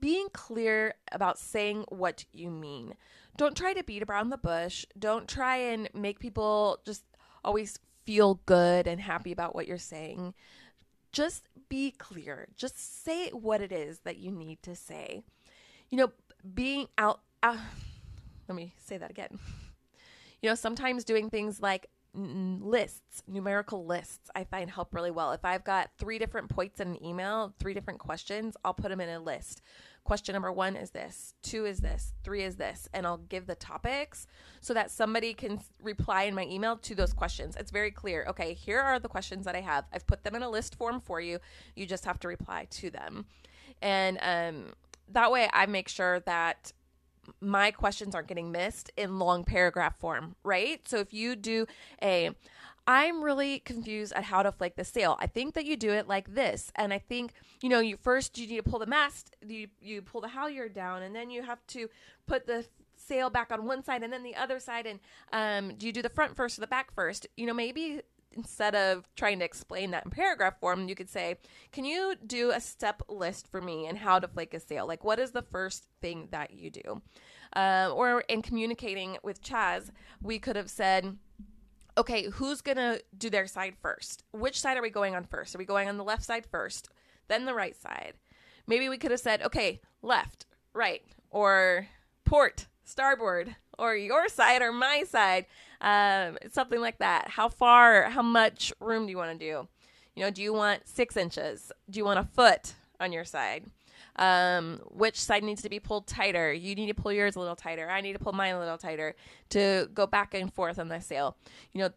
being 0.00 0.28
clear 0.32 0.94
about 1.10 1.38
saying 1.38 1.84
what 1.88 2.24
you 2.32 2.50
mean. 2.50 2.94
Don't 3.36 3.56
try 3.56 3.72
to 3.72 3.82
beat 3.82 4.02
around 4.08 4.30
the 4.30 4.38
bush. 4.38 4.84
Don't 4.98 5.28
try 5.28 5.56
and 5.56 5.88
make 5.94 6.18
people 6.18 6.80
just 6.84 7.04
always 7.44 7.78
feel 8.04 8.40
good 8.46 8.86
and 8.86 9.00
happy 9.00 9.32
about 9.32 9.54
what 9.54 9.66
you're 9.66 9.78
saying. 9.78 10.34
Just 11.12 11.48
be 11.68 11.90
clear. 11.92 12.48
Just 12.56 13.04
say 13.04 13.30
what 13.30 13.60
it 13.60 13.72
is 13.72 14.00
that 14.00 14.18
you 14.18 14.30
need 14.30 14.62
to 14.62 14.74
say. 14.74 15.22
You 15.90 15.98
know, 15.98 16.12
being 16.54 16.88
out, 16.98 17.20
out 17.42 17.56
uh, 17.56 17.60
let 18.48 18.56
me 18.56 18.74
say 18.78 18.98
that 18.98 19.10
again. 19.10 19.38
You 20.40 20.48
know, 20.48 20.56
sometimes 20.56 21.04
doing 21.04 21.30
things 21.30 21.60
like 21.62 21.86
lists, 22.14 23.22
numerical 23.26 23.86
lists, 23.86 24.30
I 24.34 24.44
find 24.44 24.70
help 24.70 24.94
really 24.94 25.10
well. 25.10 25.32
If 25.32 25.44
I've 25.44 25.64
got 25.64 25.90
three 25.98 26.18
different 26.18 26.50
points 26.50 26.80
in 26.80 26.88
an 26.88 27.04
email, 27.04 27.54
three 27.58 27.72
different 27.72 28.00
questions, 28.00 28.56
I'll 28.64 28.74
put 28.74 28.90
them 28.90 29.00
in 29.00 29.08
a 29.08 29.18
list. 29.18 29.62
Question 30.04 30.32
number 30.34 30.52
one 30.52 30.76
is 30.76 30.90
this, 30.90 31.34
two 31.42 31.64
is 31.64 31.78
this, 31.78 32.12
three 32.24 32.42
is 32.42 32.56
this, 32.56 32.88
and 32.92 33.06
I'll 33.06 33.18
give 33.18 33.46
the 33.46 33.54
topics 33.54 34.26
so 34.60 34.74
that 34.74 34.90
somebody 34.90 35.32
can 35.32 35.60
reply 35.80 36.24
in 36.24 36.34
my 36.34 36.44
email 36.44 36.76
to 36.78 36.94
those 36.94 37.12
questions. 37.12 37.56
It's 37.56 37.70
very 37.70 37.90
clear. 37.90 38.26
Okay, 38.28 38.52
here 38.52 38.80
are 38.80 38.98
the 38.98 39.08
questions 39.08 39.44
that 39.46 39.54
I 39.54 39.60
have. 39.60 39.84
I've 39.92 40.06
put 40.06 40.24
them 40.24 40.34
in 40.34 40.42
a 40.42 40.50
list 40.50 40.74
form 40.74 41.00
for 41.00 41.20
you. 41.20 41.38
You 41.76 41.86
just 41.86 42.04
have 42.04 42.18
to 42.20 42.28
reply 42.28 42.66
to 42.70 42.90
them. 42.90 43.26
And 43.80 44.18
um, 44.20 44.72
that 45.08 45.30
way 45.30 45.48
I 45.52 45.66
make 45.66 45.88
sure 45.88 46.20
that 46.20 46.72
my 47.40 47.70
questions 47.70 48.14
aren't 48.14 48.28
getting 48.28 48.50
missed 48.52 48.90
in 48.96 49.18
long 49.18 49.44
paragraph 49.44 49.98
form, 49.98 50.36
right? 50.42 50.86
So 50.88 50.98
if 50.98 51.12
you 51.12 51.36
do 51.36 51.66
a 52.02 52.30
I'm 52.86 53.22
really 53.22 53.60
confused 53.60 54.12
at 54.12 54.24
how 54.24 54.42
to 54.42 54.50
flake 54.50 54.74
the 54.74 54.84
sail. 54.84 55.16
I 55.20 55.28
think 55.28 55.54
that 55.54 55.64
you 55.64 55.76
do 55.76 55.92
it 55.92 56.08
like 56.08 56.34
this. 56.34 56.72
And 56.74 56.92
I 56.92 56.98
think, 56.98 57.32
you 57.60 57.68
know, 57.68 57.78
you 57.78 57.96
first 57.96 58.38
you 58.38 58.46
need 58.48 58.56
to 58.56 58.68
pull 58.68 58.80
the 58.80 58.86
mast, 58.86 59.36
you 59.46 59.68
you 59.80 60.02
pull 60.02 60.20
the 60.20 60.28
halyard 60.28 60.74
down 60.74 61.02
and 61.02 61.14
then 61.14 61.30
you 61.30 61.42
have 61.42 61.64
to 61.68 61.88
put 62.26 62.46
the 62.46 62.66
sail 62.96 63.30
back 63.30 63.52
on 63.52 63.66
one 63.66 63.84
side 63.84 64.02
and 64.02 64.12
then 64.12 64.22
the 64.22 64.36
other 64.36 64.60
side 64.60 64.86
and 64.86 65.00
um 65.32 65.76
do 65.76 65.86
you 65.86 65.92
do 65.92 66.02
the 66.02 66.08
front 66.08 66.36
first 66.36 66.58
or 66.58 66.60
the 66.60 66.66
back 66.66 66.92
first? 66.92 67.26
You 67.36 67.46
know, 67.46 67.54
maybe 67.54 68.00
instead 68.34 68.74
of 68.74 69.08
trying 69.16 69.38
to 69.38 69.44
explain 69.44 69.90
that 69.90 70.04
in 70.04 70.10
paragraph 70.10 70.58
form, 70.60 70.88
you 70.88 70.94
could 70.94 71.08
say, 71.08 71.36
Can 71.72 71.84
you 71.84 72.14
do 72.26 72.50
a 72.50 72.60
step 72.60 73.02
list 73.08 73.48
for 73.48 73.60
me 73.60 73.86
and 73.86 73.98
how 73.98 74.18
to 74.18 74.28
flake 74.28 74.54
a 74.54 74.60
sail? 74.60 74.86
Like, 74.86 75.04
what 75.04 75.18
is 75.18 75.32
the 75.32 75.42
first 75.42 75.86
thing 76.00 76.28
that 76.30 76.52
you 76.52 76.70
do? 76.70 77.02
Uh, 77.54 77.90
or 77.94 78.20
in 78.22 78.42
communicating 78.42 79.18
with 79.22 79.42
Chaz, 79.42 79.90
we 80.20 80.38
could 80.38 80.56
have 80.56 80.70
said, 80.70 81.16
Okay, 81.98 82.30
who's 82.30 82.62
gonna 82.62 82.98
do 83.16 83.28
their 83.28 83.46
side 83.46 83.74
first? 83.82 84.24
Which 84.32 84.60
side 84.60 84.76
are 84.78 84.82
we 84.82 84.90
going 84.90 85.14
on 85.14 85.24
first? 85.24 85.54
Are 85.54 85.58
we 85.58 85.64
going 85.64 85.88
on 85.88 85.98
the 85.98 86.04
left 86.04 86.24
side 86.24 86.46
first, 86.50 86.88
then 87.28 87.44
the 87.44 87.54
right 87.54 87.76
side? 87.76 88.14
Maybe 88.66 88.88
we 88.88 88.98
could 88.98 89.10
have 89.10 89.20
said, 89.20 89.42
Okay, 89.42 89.80
left, 90.00 90.46
right, 90.72 91.02
or 91.30 91.88
port, 92.24 92.66
starboard, 92.84 93.56
or 93.78 93.94
your 93.96 94.28
side 94.28 94.62
or 94.62 94.72
my 94.72 95.04
side, 95.04 95.46
um, 95.80 96.38
something 96.50 96.80
like 96.80 96.98
that. 96.98 97.28
How 97.28 97.48
far, 97.48 98.04
how 98.04 98.22
much 98.22 98.72
room 98.80 99.06
do 99.06 99.10
you 99.10 99.16
want 99.16 99.38
to 99.38 99.38
do? 99.38 99.68
You 100.14 100.24
know, 100.24 100.30
do 100.30 100.42
you 100.42 100.52
want 100.52 100.86
six 100.86 101.16
inches? 101.16 101.72
Do 101.88 101.98
you 101.98 102.04
want 102.04 102.18
a 102.18 102.24
foot 102.24 102.74
on 103.00 103.12
your 103.12 103.24
side? 103.24 103.64
Um, 104.16 104.80
which 104.90 105.18
side 105.18 105.42
needs 105.42 105.62
to 105.62 105.70
be 105.70 105.80
pulled 105.80 106.06
tighter? 106.06 106.52
You 106.52 106.74
need 106.74 106.88
to 106.88 106.94
pull 106.94 107.12
yours 107.12 107.34
a 107.34 107.40
little 107.40 107.56
tighter. 107.56 107.88
I 107.88 108.02
need 108.02 108.12
to 108.12 108.18
pull 108.18 108.34
mine 108.34 108.54
a 108.54 108.58
little 108.58 108.76
tighter 108.76 109.14
to 109.50 109.88
go 109.94 110.06
back 110.06 110.34
and 110.34 110.52
forth 110.52 110.78
on 110.78 110.88
the 110.88 111.00
sail. 111.00 111.36
You 111.72 111.82
know, 111.82 111.90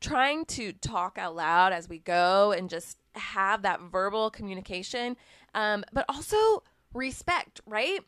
trying 0.00 0.44
to 0.46 0.72
talk 0.72 1.18
out 1.18 1.36
loud 1.36 1.72
as 1.72 1.88
we 1.88 1.98
go 1.98 2.52
and 2.52 2.70
just 2.70 2.98
have 3.14 3.62
that 3.62 3.80
verbal 3.80 4.30
communication, 4.30 5.16
um, 5.54 5.84
but 5.92 6.04
also 6.08 6.62
respect, 6.94 7.60
right? 7.66 8.00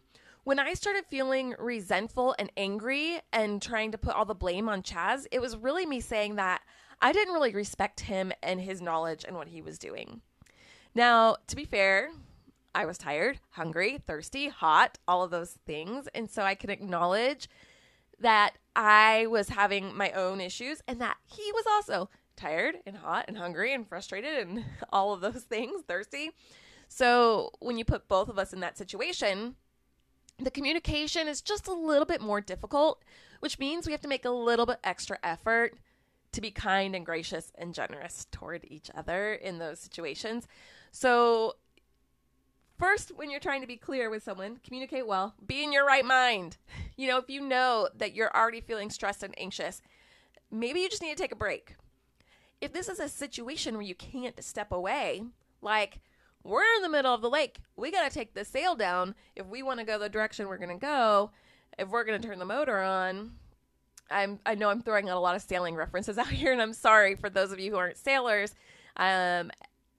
When 0.44 0.58
I 0.58 0.74
started 0.74 1.04
feeling 1.06 1.54
resentful 1.58 2.34
and 2.38 2.50
angry 2.56 3.20
and 3.32 3.62
trying 3.62 3.92
to 3.92 3.98
put 3.98 4.14
all 4.14 4.24
the 4.24 4.34
blame 4.34 4.68
on 4.68 4.82
Chaz, 4.82 5.26
it 5.30 5.40
was 5.40 5.56
really 5.56 5.86
me 5.86 6.00
saying 6.00 6.36
that 6.36 6.62
I 7.00 7.12
didn't 7.12 7.34
really 7.34 7.54
respect 7.54 8.00
him 8.00 8.32
and 8.42 8.60
his 8.60 8.80
knowledge 8.80 9.24
and 9.26 9.36
what 9.36 9.48
he 9.48 9.62
was 9.62 9.78
doing. 9.78 10.20
Now, 10.94 11.36
to 11.46 11.56
be 11.56 11.64
fair, 11.64 12.10
I 12.74 12.86
was 12.86 12.98
tired, 12.98 13.40
hungry, 13.50 13.98
thirsty, 14.06 14.48
hot, 14.48 14.98
all 15.06 15.22
of 15.22 15.30
those 15.30 15.58
things. 15.66 16.08
And 16.14 16.30
so 16.30 16.42
I 16.42 16.54
can 16.54 16.70
acknowledge 16.70 17.48
that 18.20 18.54
I 18.74 19.26
was 19.26 19.48
having 19.50 19.96
my 19.96 20.10
own 20.12 20.40
issues 20.40 20.80
and 20.88 21.00
that 21.00 21.18
he 21.24 21.50
was 21.52 21.64
also 21.68 22.08
tired 22.36 22.76
and 22.86 22.96
hot 22.96 23.26
and 23.28 23.36
hungry 23.36 23.74
and 23.74 23.86
frustrated 23.86 24.46
and 24.46 24.64
all 24.92 25.12
of 25.12 25.20
those 25.20 25.42
things, 25.42 25.82
thirsty. 25.86 26.30
So 26.88 27.50
when 27.60 27.78
you 27.78 27.84
put 27.84 28.08
both 28.08 28.28
of 28.28 28.38
us 28.38 28.52
in 28.52 28.60
that 28.60 28.78
situation, 28.78 29.56
the 30.44 30.50
communication 30.50 31.28
is 31.28 31.40
just 31.40 31.68
a 31.68 31.72
little 31.72 32.04
bit 32.04 32.20
more 32.20 32.40
difficult, 32.40 33.02
which 33.40 33.58
means 33.58 33.86
we 33.86 33.92
have 33.92 34.00
to 34.02 34.08
make 34.08 34.24
a 34.24 34.30
little 34.30 34.66
bit 34.66 34.78
extra 34.84 35.18
effort 35.22 35.74
to 36.32 36.40
be 36.40 36.50
kind 36.50 36.94
and 36.96 37.04
gracious 37.04 37.52
and 37.56 37.74
generous 37.74 38.26
toward 38.30 38.64
each 38.68 38.90
other 38.94 39.34
in 39.34 39.58
those 39.58 39.78
situations. 39.78 40.48
So, 40.90 41.56
first, 42.78 43.14
when 43.14 43.30
you're 43.30 43.40
trying 43.40 43.60
to 43.60 43.66
be 43.66 43.76
clear 43.76 44.08
with 44.10 44.22
someone, 44.22 44.58
communicate 44.64 45.06
well, 45.06 45.34
be 45.46 45.62
in 45.62 45.72
your 45.72 45.86
right 45.86 46.04
mind. 46.04 46.56
You 46.94 47.08
know, 47.08 47.16
if 47.16 47.30
you 47.30 47.40
know 47.40 47.88
that 47.96 48.14
you're 48.14 48.30
already 48.36 48.60
feeling 48.60 48.90
stressed 48.90 49.22
and 49.22 49.34
anxious, 49.38 49.80
maybe 50.50 50.80
you 50.80 50.90
just 50.90 51.02
need 51.02 51.16
to 51.16 51.20
take 51.20 51.32
a 51.32 51.36
break. 51.36 51.74
If 52.60 52.74
this 52.74 52.88
is 52.88 53.00
a 53.00 53.08
situation 53.08 53.74
where 53.74 53.82
you 53.82 53.94
can't 53.94 54.40
step 54.44 54.70
away, 54.70 55.24
like 55.62 56.00
we're 56.44 56.62
in 56.76 56.82
the 56.82 56.88
middle 56.88 57.14
of 57.14 57.20
the 57.20 57.30
lake. 57.30 57.58
We 57.76 57.90
got 57.90 58.08
to 58.08 58.14
take 58.14 58.34
the 58.34 58.44
sail 58.44 58.74
down 58.74 59.14
if 59.36 59.46
we 59.46 59.62
want 59.62 59.80
to 59.80 59.86
go 59.86 59.98
the 59.98 60.08
direction 60.08 60.48
we're 60.48 60.58
going 60.58 60.76
to 60.76 60.80
go. 60.80 61.30
If 61.78 61.88
we're 61.88 62.04
going 62.04 62.20
to 62.20 62.26
turn 62.26 62.38
the 62.38 62.44
motor 62.44 62.80
on, 62.80 63.32
I'm 64.10 64.40
I 64.44 64.54
know 64.54 64.68
I'm 64.68 64.82
throwing 64.82 65.08
out 65.08 65.16
a 65.16 65.20
lot 65.20 65.36
of 65.36 65.42
sailing 65.42 65.74
references 65.74 66.18
out 66.18 66.28
here, 66.28 66.52
and 66.52 66.60
I'm 66.60 66.72
sorry 66.72 67.14
for 67.14 67.30
those 67.30 67.52
of 67.52 67.60
you 67.60 67.70
who 67.70 67.76
aren't 67.76 67.96
sailors, 67.96 68.54
um, 68.96 69.50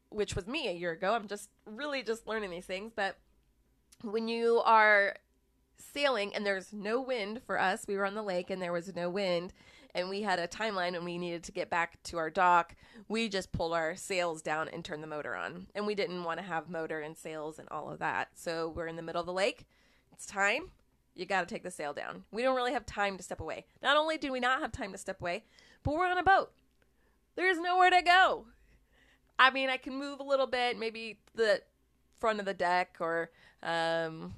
which 0.09 0.35
was 0.35 0.47
me 0.47 0.67
a 0.67 0.73
year 0.73 0.91
ago. 0.91 1.13
I'm 1.13 1.27
just 1.27 1.49
really 1.65 2.03
just 2.03 2.27
learning 2.27 2.51
these 2.51 2.65
things. 2.65 2.91
But 2.95 3.17
when 4.01 4.27
you 4.27 4.61
are 4.65 5.15
sailing 5.77 6.35
and 6.35 6.45
there's 6.45 6.73
no 6.73 7.01
wind 7.01 7.41
for 7.45 7.59
us, 7.59 7.85
we 7.87 7.95
were 7.95 8.05
on 8.05 8.15
the 8.15 8.23
lake 8.23 8.49
and 8.49 8.61
there 8.61 8.73
was 8.73 8.93
no 8.95 9.09
wind 9.09 9.53
and 9.95 10.09
we 10.09 10.21
had 10.21 10.39
a 10.39 10.47
timeline 10.47 10.95
and 10.95 11.05
we 11.05 11.17
needed 11.17 11.43
to 11.43 11.51
get 11.51 11.69
back 11.69 12.01
to 12.03 12.17
our 12.17 12.29
dock, 12.29 12.75
we 13.07 13.29
just 13.29 13.51
pulled 13.51 13.73
our 13.73 13.95
sails 13.95 14.41
down 14.41 14.67
and 14.69 14.83
turned 14.83 15.03
the 15.03 15.07
motor 15.07 15.35
on. 15.35 15.67
And 15.75 15.85
we 15.85 15.95
didn't 15.95 16.23
want 16.23 16.39
to 16.39 16.45
have 16.45 16.69
motor 16.69 16.99
and 16.99 17.17
sails 17.17 17.59
and 17.59 17.67
all 17.69 17.91
of 17.91 17.99
that. 17.99 18.29
So 18.35 18.69
we're 18.75 18.87
in 18.87 18.95
the 18.95 19.01
middle 19.01 19.21
of 19.21 19.27
the 19.27 19.33
lake. 19.33 19.65
It's 20.11 20.25
time. 20.25 20.71
You 21.15 21.25
got 21.25 21.47
to 21.47 21.53
take 21.53 21.63
the 21.63 21.71
sail 21.71 21.93
down. 21.93 22.23
We 22.31 22.41
don't 22.41 22.55
really 22.55 22.73
have 22.73 22.85
time 22.85 23.17
to 23.17 23.23
step 23.23 23.39
away. 23.39 23.65
Not 23.83 23.97
only 23.97 24.17
do 24.17 24.31
we 24.31 24.39
not 24.39 24.61
have 24.61 24.71
time 24.71 24.91
to 24.93 24.97
step 24.97 25.21
away, 25.21 25.43
but 25.83 25.93
we're 25.93 26.07
on 26.07 26.17
a 26.17 26.23
boat. 26.23 26.51
There's 27.35 27.59
nowhere 27.59 27.91
to 27.91 28.01
go. 28.01 28.45
I 29.37 29.51
mean, 29.51 29.69
I 29.69 29.77
can 29.77 29.95
move 29.95 30.19
a 30.19 30.23
little 30.23 30.47
bit, 30.47 30.77
maybe 30.77 31.19
the 31.35 31.61
front 32.19 32.39
of 32.39 32.45
the 32.45 32.53
deck 32.53 32.97
or 32.99 33.29
um, 33.61 34.33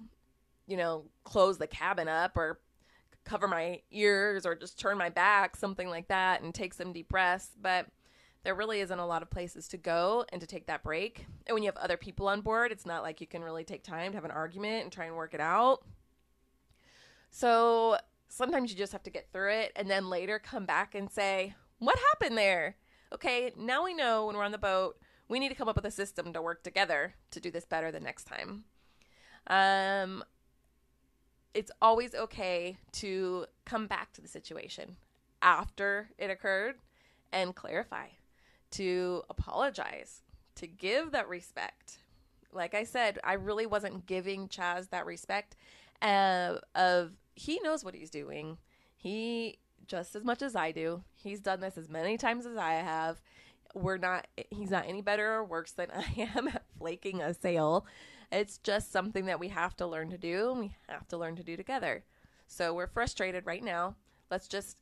you 0.68 0.78
know, 0.78 1.06
close 1.24 1.58
the 1.58 1.68
cabin 1.68 2.08
up 2.08 2.38
or 2.38 2.60
cover 3.26 3.48
my 3.48 3.82
ears 3.92 4.46
or 4.46 4.56
just 4.56 4.80
turn 4.80 4.98
my 4.98 5.10
back, 5.10 5.56
something 5.56 5.90
like 5.90 6.08
that, 6.08 6.42
and 6.42 6.54
take 6.54 6.74
some 6.74 6.94
deep 6.94 7.10
breaths. 7.10 7.50
But 7.60 7.88
there 8.44 8.56
really 8.56 8.80
isn't 8.80 9.00
a 9.00 9.06
lot 9.06 9.24
of 9.24 9.30
places 9.30 9.68
to 9.70 9.78
go 9.78 10.24
and 10.32 10.40
to 10.40 10.48
take 10.48 10.68
that 10.68 10.84
break. 10.84 11.26
And 11.48 11.56
when 11.56 11.64
you 11.64 11.68
have 11.68 11.78
other 11.78 11.98
people 11.98 12.28
on 12.28 12.42
board, 12.42 12.72
it's 12.72 12.86
not 12.86 13.02
like 13.02 13.20
you 13.20 13.28
can 13.28 13.44
really 13.44 13.64
take 13.64 13.84
time 13.84 14.12
to 14.12 14.18
have 14.18 14.26
an 14.26 14.32
argument 14.32 14.84
and 14.84 14.92
try 14.92 15.06
and 15.06 15.16
work 15.16 15.34
it 15.34 15.42
out. 15.42 15.84
So 17.32 17.98
sometimes 18.30 18.72
you 18.72 18.78
just 18.78 18.94
have 18.94 19.04
to 19.04 19.10
get 19.10 19.32
through 19.34 19.52
it 19.52 19.72
and 19.76 19.90
then 19.90 20.10
later 20.10 20.40
come 20.40 20.66
back 20.66 20.94
and 20.94 21.10
say, 21.10 21.56
What 21.80 21.98
happened 22.12 22.38
there? 22.38 22.78
Okay, 23.14 23.52
now 23.58 23.84
we 23.84 23.94
know 23.94 24.28
when 24.28 24.36
we're 24.36 24.44
on 24.44 24.52
the 24.52 24.58
boat, 24.58 24.98
we 25.28 25.40
need 25.40 25.50
to 25.50 25.56
come 25.56 25.68
up 25.68 25.76
with 25.76 25.86
a 25.86 25.92
system 25.92 26.32
to 26.34 26.42
work 26.42 26.64
together 26.64 27.16
to 27.32 27.40
do 27.40 27.50
this 27.50 27.66
better 27.66 27.92
the 27.92 28.00
next 28.00 28.26
time. 28.26 28.66
Um, 29.48 30.24
it's 31.56 31.72
always 31.82 32.14
okay 32.14 32.78
to 32.92 33.46
come 33.66 33.88
back 33.88 34.12
to 34.14 34.22
the 34.22 34.28
situation 34.28 34.98
after 35.42 36.10
it 36.18 36.30
occurred 36.30 36.76
and 37.32 37.56
clarify, 37.56 38.08
to 38.72 39.24
apologize, 39.30 40.22
to 40.56 40.68
give 40.68 41.12
that 41.12 41.30
respect. 41.30 42.00
Like 42.52 42.76
I 42.76 42.84
said, 42.84 43.20
I 43.24 43.34
really 43.34 43.66
wasn't 43.66 44.06
giving 44.06 44.50
Chaz 44.50 44.90
that 44.90 45.06
respect 45.06 45.56
uh, 46.02 46.56
of 46.76 47.14
he 47.36 47.60
knows 47.62 47.84
what 47.84 47.96
he's 47.96 48.10
doing. 48.10 48.58
He 48.98 49.60
just 49.88 50.16
as 50.16 50.24
much 50.24 50.42
as 50.42 50.56
I 50.56 50.72
do. 50.72 51.04
He's 51.16 51.40
done 51.40 51.62
this 51.62 51.78
as 51.78 51.90
many 51.90 52.18
times 52.18 52.46
as 52.46 52.58
I 52.58 52.74
have. 52.74 53.22
We're 53.74 53.98
not 53.98 54.28
he's 54.52 54.72
not 54.72 54.86
any 54.88 55.02
better 55.02 55.36
or 55.36 55.44
worse 55.46 55.72
than 55.72 55.88
I 55.96 56.30
am 56.36 56.50
at 56.50 56.64
flaking 56.78 57.22
a 57.22 57.34
sail. 57.34 57.86
It's 58.36 58.58
just 58.58 58.92
something 58.92 59.28
that 59.28 59.40
we 59.40 59.48
have 59.48 59.78
to 59.78 59.88
learn 59.88 60.10
to 60.10 60.18
do 60.18 60.52
and 60.52 60.60
we 60.60 60.76
have 60.90 61.08
to 61.08 61.18
learn 61.18 61.38
to 61.38 61.44
do 61.44 61.56
together. 61.56 62.04
So 62.48 62.74
we're 62.74 62.86
frustrated 62.86 63.46
right 63.46 63.64
now. 63.64 63.96
Let's 64.30 64.50
just 64.50 64.76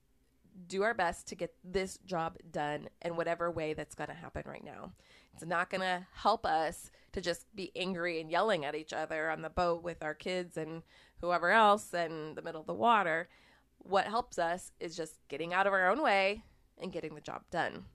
do 0.67 0.81
our 0.81 0.95
best 0.95 1.27
to 1.27 1.35
get 1.35 1.53
this 1.63 1.99
job 2.03 2.37
done 2.51 2.89
in 3.03 3.15
whatever 3.15 3.51
way 3.51 3.75
that's 3.75 3.93
going 3.93 4.07
to 4.07 4.15
happen 4.15 4.41
right 4.47 4.65
now. 4.65 4.93
It's 5.35 5.45
not 5.45 5.69
going 5.69 5.81
to 5.81 6.07
help 6.13 6.47
us 6.47 6.89
to 7.11 7.21
just 7.21 7.45
be 7.55 7.71
angry 7.75 8.19
and 8.19 8.31
yelling 8.31 8.65
at 8.65 8.73
each 8.73 8.91
other 8.91 9.29
on 9.29 9.43
the 9.43 9.51
boat 9.51 9.83
with 9.83 10.01
our 10.01 10.15
kids 10.15 10.57
and 10.57 10.81
whoever 11.21 11.51
else 11.51 11.93
in 11.93 12.33
the 12.33 12.41
middle 12.41 12.61
of 12.61 12.67
the 12.67 12.73
water. 12.73 13.29
What 13.77 14.05
helps 14.05 14.39
us 14.39 14.71
is 14.79 14.97
just 14.97 15.19
getting 15.27 15.53
out 15.53 15.67
of 15.67 15.73
our 15.73 15.91
own 15.91 16.01
way 16.01 16.43
and 16.81 16.91
getting 16.91 17.13
the 17.13 17.21
job 17.21 17.43
done. 17.51 17.85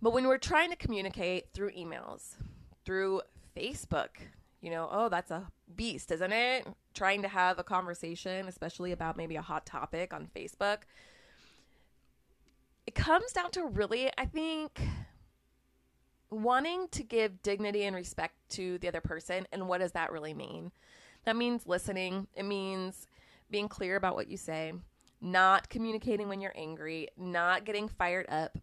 But 0.00 0.12
when 0.12 0.26
we're 0.26 0.38
trying 0.38 0.70
to 0.70 0.76
communicate 0.76 1.52
through 1.54 1.70
emails, 1.70 2.34
through 2.84 3.22
Facebook. 3.56 4.08
You 4.60 4.70
know, 4.70 4.88
oh, 4.90 5.08
that's 5.08 5.30
a 5.30 5.48
beast, 5.74 6.12
isn't 6.12 6.32
it? 6.32 6.66
Trying 6.94 7.22
to 7.22 7.28
have 7.28 7.58
a 7.58 7.64
conversation, 7.64 8.46
especially 8.46 8.92
about 8.92 9.16
maybe 9.16 9.36
a 9.36 9.42
hot 9.42 9.66
topic 9.66 10.12
on 10.12 10.28
Facebook. 10.34 10.78
It 12.86 12.94
comes 12.94 13.32
down 13.32 13.50
to 13.52 13.66
really, 13.66 14.10
I 14.16 14.24
think, 14.26 14.80
wanting 16.30 16.88
to 16.92 17.02
give 17.02 17.42
dignity 17.42 17.84
and 17.84 17.94
respect 17.94 18.34
to 18.50 18.78
the 18.78 18.88
other 18.88 19.00
person. 19.00 19.46
And 19.52 19.68
what 19.68 19.78
does 19.78 19.92
that 19.92 20.12
really 20.12 20.34
mean? 20.34 20.72
That 21.24 21.36
means 21.36 21.66
listening, 21.66 22.26
it 22.34 22.44
means 22.44 23.06
being 23.50 23.68
clear 23.68 23.96
about 23.96 24.14
what 24.14 24.28
you 24.28 24.36
say, 24.36 24.72
not 25.20 25.68
communicating 25.68 26.28
when 26.28 26.40
you're 26.40 26.54
angry, 26.56 27.08
not 27.16 27.64
getting 27.64 27.88
fired 27.88 28.26
up, 28.28 28.58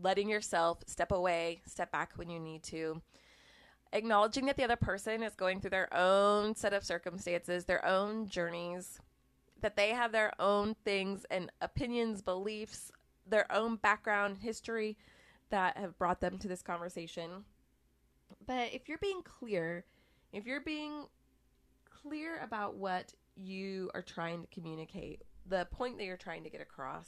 letting 0.00 0.28
yourself 0.28 0.78
step 0.86 1.12
away, 1.12 1.60
step 1.66 1.92
back 1.92 2.12
when 2.16 2.30
you 2.30 2.40
need 2.40 2.62
to 2.64 3.02
acknowledging 3.92 4.46
that 4.46 4.56
the 4.56 4.64
other 4.64 4.76
person 4.76 5.22
is 5.22 5.34
going 5.34 5.60
through 5.60 5.70
their 5.70 5.92
own 5.94 6.54
set 6.54 6.72
of 6.72 6.84
circumstances, 6.84 7.64
their 7.64 7.84
own 7.84 8.26
journeys, 8.26 9.00
that 9.60 9.76
they 9.76 9.90
have 9.90 10.12
their 10.12 10.32
own 10.40 10.74
things 10.84 11.24
and 11.30 11.50
opinions, 11.60 12.22
beliefs, 12.22 12.90
their 13.26 13.50
own 13.52 13.76
background, 13.76 14.38
history 14.38 14.96
that 15.50 15.76
have 15.76 15.98
brought 15.98 16.20
them 16.20 16.38
to 16.38 16.48
this 16.48 16.62
conversation. 16.62 17.44
But 18.46 18.72
if 18.72 18.88
you're 18.88 18.98
being 18.98 19.22
clear, 19.22 19.84
if 20.32 20.46
you're 20.46 20.60
being 20.60 21.06
clear 22.02 22.40
about 22.42 22.74
what 22.74 23.12
you 23.36 23.90
are 23.94 24.02
trying 24.02 24.42
to 24.42 24.48
communicate, 24.48 25.22
the 25.46 25.66
point 25.70 25.98
that 25.98 26.04
you're 26.04 26.16
trying 26.16 26.44
to 26.44 26.50
get 26.50 26.60
across, 26.60 27.06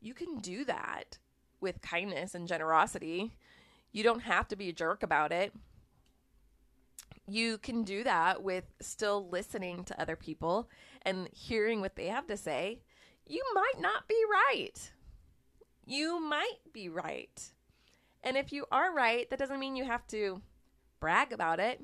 you 0.00 0.14
can 0.14 0.38
do 0.38 0.64
that 0.66 1.18
with 1.60 1.80
kindness 1.80 2.34
and 2.34 2.46
generosity. 2.46 3.32
You 3.94 4.02
don't 4.02 4.22
have 4.22 4.48
to 4.48 4.56
be 4.56 4.68
a 4.68 4.72
jerk 4.72 5.02
about 5.02 5.32
it. 5.32 5.54
You 7.26 7.56
can 7.56 7.84
do 7.84 8.04
that 8.04 8.42
with 8.42 8.64
still 8.82 9.28
listening 9.30 9.84
to 9.84 9.98
other 9.98 10.16
people 10.16 10.68
and 11.02 11.28
hearing 11.32 11.80
what 11.80 11.96
they 11.96 12.08
have 12.08 12.26
to 12.26 12.36
say. 12.36 12.82
You 13.26 13.42
might 13.54 13.80
not 13.80 14.06
be 14.06 14.20
right. 14.30 14.90
You 15.86 16.20
might 16.20 16.58
be 16.72 16.90
right. 16.90 17.42
And 18.22 18.36
if 18.36 18.52
you 18.52 18.66
are 18.72 18.92
right, 18.92 19.30
that 19.30 19.38
doesn't 19.38 19.60
mean 19.60 19.76
you 19.76 19.84
have 19.84 20.06
to 20.08 20.42
brag 21.00 21.32
about 21.32 21.60
it 21.60 21.80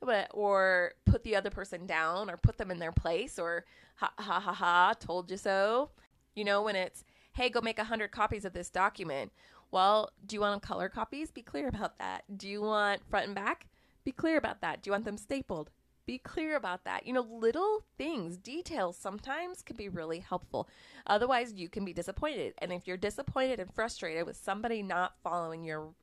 but, 0.00 0.28
or 0.32 0.94
put 1.04 1.22
the 1.22 1.36
other 1.36 1.50
person 1.50 1.86
down 1.86 2.30
or 2.30 2.36
put 2.36 2.58
them 2.58 2.70
in 2.70 2.78
their 2.78 2.92
place 2.92 3.38
or 3.38 3.64
ha 3.96 4.12
ha 4.18 4.40
ha 4.40 4.52
ha, 4.52 4.94
told 4.98 5.30
you 5.30 5.36
so. 5.36 5.90
You 6.34 6.44
know, 6.44 6.62
when 6.62 6.76
it's, 6.76 7.04
hey, 7.40 7.48
go 7.48 7.62
make 7.62 7.78
a 7.78 7.88
100 7.88 8.10
copies 8.10 8.44
of 8.44 8.52
this 8.52 8.68
document. 8.68 9.32
Well, 9.70 10.10
do 10.26 10.36
you 10.36 10.40
want 10.42 10.60
color 10.60 10.90
copies? 10.90 11.30
Be 11.30 11.40
clear 11.40 11.68
about 11.68 11.98
that. 11.98 12.24
Do 12.36 12.46
you 12.46 12.60
want 12.60 13.00
front 13.08 13.28
and 13.28 13.34
back? 13.34 13.66
Be 14.04 14.12
clear 14.12 14.36
about 14.36 14.60
that. 14.60 14.82
Do 14.82 14.88
you 14.88 14.92
want 14.92 15.06
them 15.06 15.16
stapled? 15.16 15.70
Be 16.04 16.18
clear 16.18 16.54
about 16.54 16.84
that. 16.84 17.06
You 17.06 17.14
know, 17.14 17.22
little 17.22 17.82
things, 17.96 18.36
details 18.36 18.98
sometimes 18.98 19.62
can 19.62 19.76
be 19.76 19.88
really 19.88 20.18
helpful. 20.18 20.68
Otherwise, 21.06 21.54
you 21.54 21.70
can 21.70 21.82
be 21.82 21.94
disappointed. 21.94 22.52
And 22.58 22.74
if 22.74 22.86
you're 22.86 22.98
disappointed 22.98 23.58
and 23.58 23.72
frustrated 23.72 24.26
with 24.26 24.36
somebody 24.36 24.82
not 24.82 25.14
following 25.24 25.64
your 25.64 25.94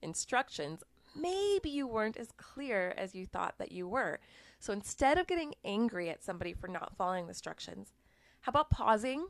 instructions, 0.00 0.84
maybe 1.16 1.70
you 1.70 1.88
weren't 1.88 2.16
as 2.16 2.30
clear 2.36 2.94
as 2.96 3.16
you 3.16 3.26
thought 3.26 3.56
that 3.58 3.72
you 3.72 3.88
were. 3.88 4.20
So 4.60 4.72
instead 4.72 5.18
of 5.18 5.26
getting 5.26 5.54
angry 5.64 6.08
at 6.08 6.22
somebody 6.22 6.52
for 6.52 6.68
not 6.68 6.96
following 6.96 7.24
the 7.24 7.30
instructions, 7.30 7.94
how 8.42 8.50
about 8.50 8.70
pausing? 8.70 9.26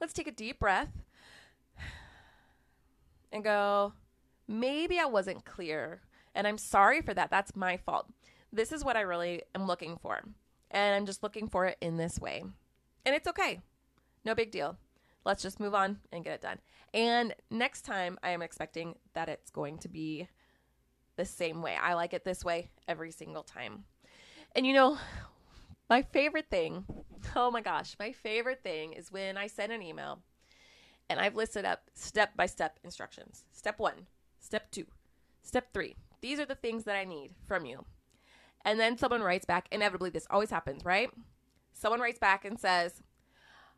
Let's 0.00 0.12
take 0.12 0.28
a 0.28 0.32
deep 0.32 0.58
breath 0.58 0.90
and 3.32 3.42
go, 3.42 3.92
maybe 4.46 4.98
I 4.98 5.06
wasn't 5.06 5.44
clear. 5.44 6.00
And 6.34 6.46
I'm 6.46 6.58
sorry 6.58 7.00
for 7.00 7.14
that. 7.14 7.30
That's 7.30 7.56
my 7.56 7.76
fault. 7.78 8.06
This 8.52 8.72
is 8.72 8.84
what 8.84 8.96
I 8.96 9.00
really 9.00 9.42
am 9.54 9.66
looking 9.66 9.96
for. 9.96 10.20
And 10.70 10.94
I'm 10.94 11.06
just 11.06 11.22
looking 11.22 11.48
for 11.48 11.66
it 11.66 11.78
in 11.80 11.96
this 11.96 12.18
way. 12.18 12.44
And 13.04 13.14
it's 13.14 13.28
okay. 13.28 13.60
No 14.24 14.34
big 14.34 14.50
deal. 14.50 14.76
Let's 15.24 15.42
just 15.42 15.60
move 15.60 15.74
on 15.74 15.98
and 16.12 16.24
get 16.24 16.34
it 16.34 16.42
done. 16.42 16.58
And 16.94 17.34
next 17.50 17.82
time, 17.82 18.18
I 18.22 18.30
am 18.30 18.42
expecting 18.42 18.96
that 19.14 19.28
it's 19.28 19.50
going 19.50 19.78
to 19.78 19.88
be 19.88 20.28
the 21.16 21.24
same 21.24 21.62
way. 21.62 21.76
I 21.80 21.94
like 21.94 22.14
it 22.14 22.24
this 22.24 22.44
way 22.44 22.68
every 22.86 23.10
single 23.10 23.42
time. 23.42 23.84
And 24.54 24.66
you 24.66 24.72
know, 24.72 24.98
my 25.88 26.02
favorite 26.02 26.50
thing, 26.50 26.84
oh 27.34 27.50
my 27.50 27.60
gosh, 27.60 27.96
my 27.98 28.12
favorite 28.12 28.62
thing 28.62 28.92
is 28.92 29.12
when 29.12 29.36
I 29.36 29.46
send 29.46 29.72
an 29.72 29.82
email 29.82 30.20
and 31.08 31.20
I've 31.20 31.36
listed 31.36 31.64
up 31.64 31.90
step 31.94 32.36
by 32.36 32.46
step 32.46 32.78
instructions. 32.82 33.44
Step 33.52 33.78
one, 33.78 34.06
step 34.40 34.70
two, 34.70 34.86
step 35.42 35.72
three. 35.72 35.96
These 36.20 36.40
are 36.40 36.46
the 36.46 36.54
things 36.54 36.84
that 36.84 36.96
I 36.96 37.04
need 37.04 37.32
from 37.46 37.66
you. 37.66 37.84
And 38.64 38.80
then 38.80 38.98
someone 38.98 39.22
writes 39.22 39.44
back, 39.44 39.68
inevitably, 39.70 40.10
this 40.10 40.26
always 40.28 40.50
happens, 40.50 40.84
right? 40.84 41.10
Someone 41.72 42.00
writes 42.00 42.18
back 42.18 42.44
and 42.44 42.58
says, 42.58 43.02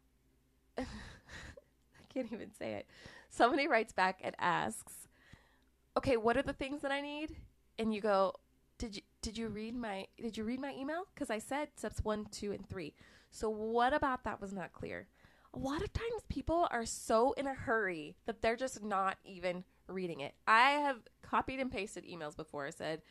I 0.79 0.85
can't 2.13 2.33
even 2.33 2.51
say 2.59 2.75
it. 2.75 2.87
Somebody 3.29 3.69
writes 3.69 3.93
back 3.93 4.21
and 4.25 4.35
asks, 4.39 5.09
okay, 5.97 6.17
what 6.17 6.39
are 6.39 6.43
the 6.43 6.55
things 6.55 6.81
that 6.83 6.91
I 6.91 7.03
need? 7.03 7.37
And 7.79 7.93
you 7.93 8.01
go, 8.01 8.33
did 8.79 8.97
you 8.97 9.03
did 9.23 9.37
you 9.37 9.49
read 9.49 9.75
my 9.75 10.07
did 10.21 10.37
you 10.37 10.45
read 10.45 10.61
my 10.61 10.73
email? 10.73 11.05
Because 11.13 11.31
I 11.31 11.39
said 11.39 11.69
steps 11.77 12.01
one, 12.03 12.27
two, 12.31 12.53
and 12.53 12.69
three. 12.69 12.95
So 13.31 13.51
what 13.51 13.93
about 13.93 14.25
that 14.25 14.41
was 14.41 14.53
not 14.53 14.73
clear? 14.73 15.09
A 15.55 15.59
lot 15.59 15.83
of 15.83 15.93
times 15.93 16.23
people 16.29 16.69
are 16.71 16.87
so 16.87 17.33
in 17.33 17.47
a 17.47 17.55
hurry 17.55 18.17
that 18.27 18.43
they're 18.43 18.57
just 18.57 18.83
not 18.83 19.17
even 19.25 19.65
reading 19.89 20.21
it. 20.21 20.35
I 20.47 20.71
have 20.71 20.99
copied 21.23 21.61
and 21.61 21.71
pasted 21.71 22.05
emails 22.05 22.37
before. 22.37 22.67
I 22.67 22.71
said, 22.71 23.03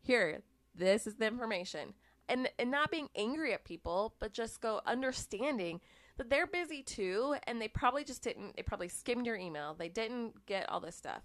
here, 0.00 0.42
this 0.74 1.06
is 1.06 1.14
the 1.14 1.26
information. 1.26 1.94
And 2.28 2.48
and 2.58 2.70
not 2.70 2.90
being 2.90 3.08
angry 3.14 3.52
at 3.52 3.64
people, 3.64 4.14
but 4.18 4.32
just 4.32 4.60
go 4.60 4.80
understanding 4.86 5.80
that 6.16 6.30
they're 6.30 6.46
busy 6.46 6.82
too 6.82 7.36
and 7.46 7.60
they 7.60 7.68
probably 7.68 8.04
just 8.04 8.22
didn't 8.22 8.56
they 8.56 8.62
probably 8.62 8.88
skimmed 8.88 9.26
your 9.26 9.36
email. 9.36 9.74
They 9.74 9.88
didn't 9.88 10.46
get 10.46 10.68
all 10.68 10.80
this 10.80 10.96
stuff. 10.96 11.22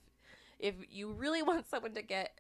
If 0.60 0.76
you 0.90 1.14
really 1.14 1.42
want 1.42 1.70
someone 1.70 1.94
to 1.96 2.02
get 2.02 2.40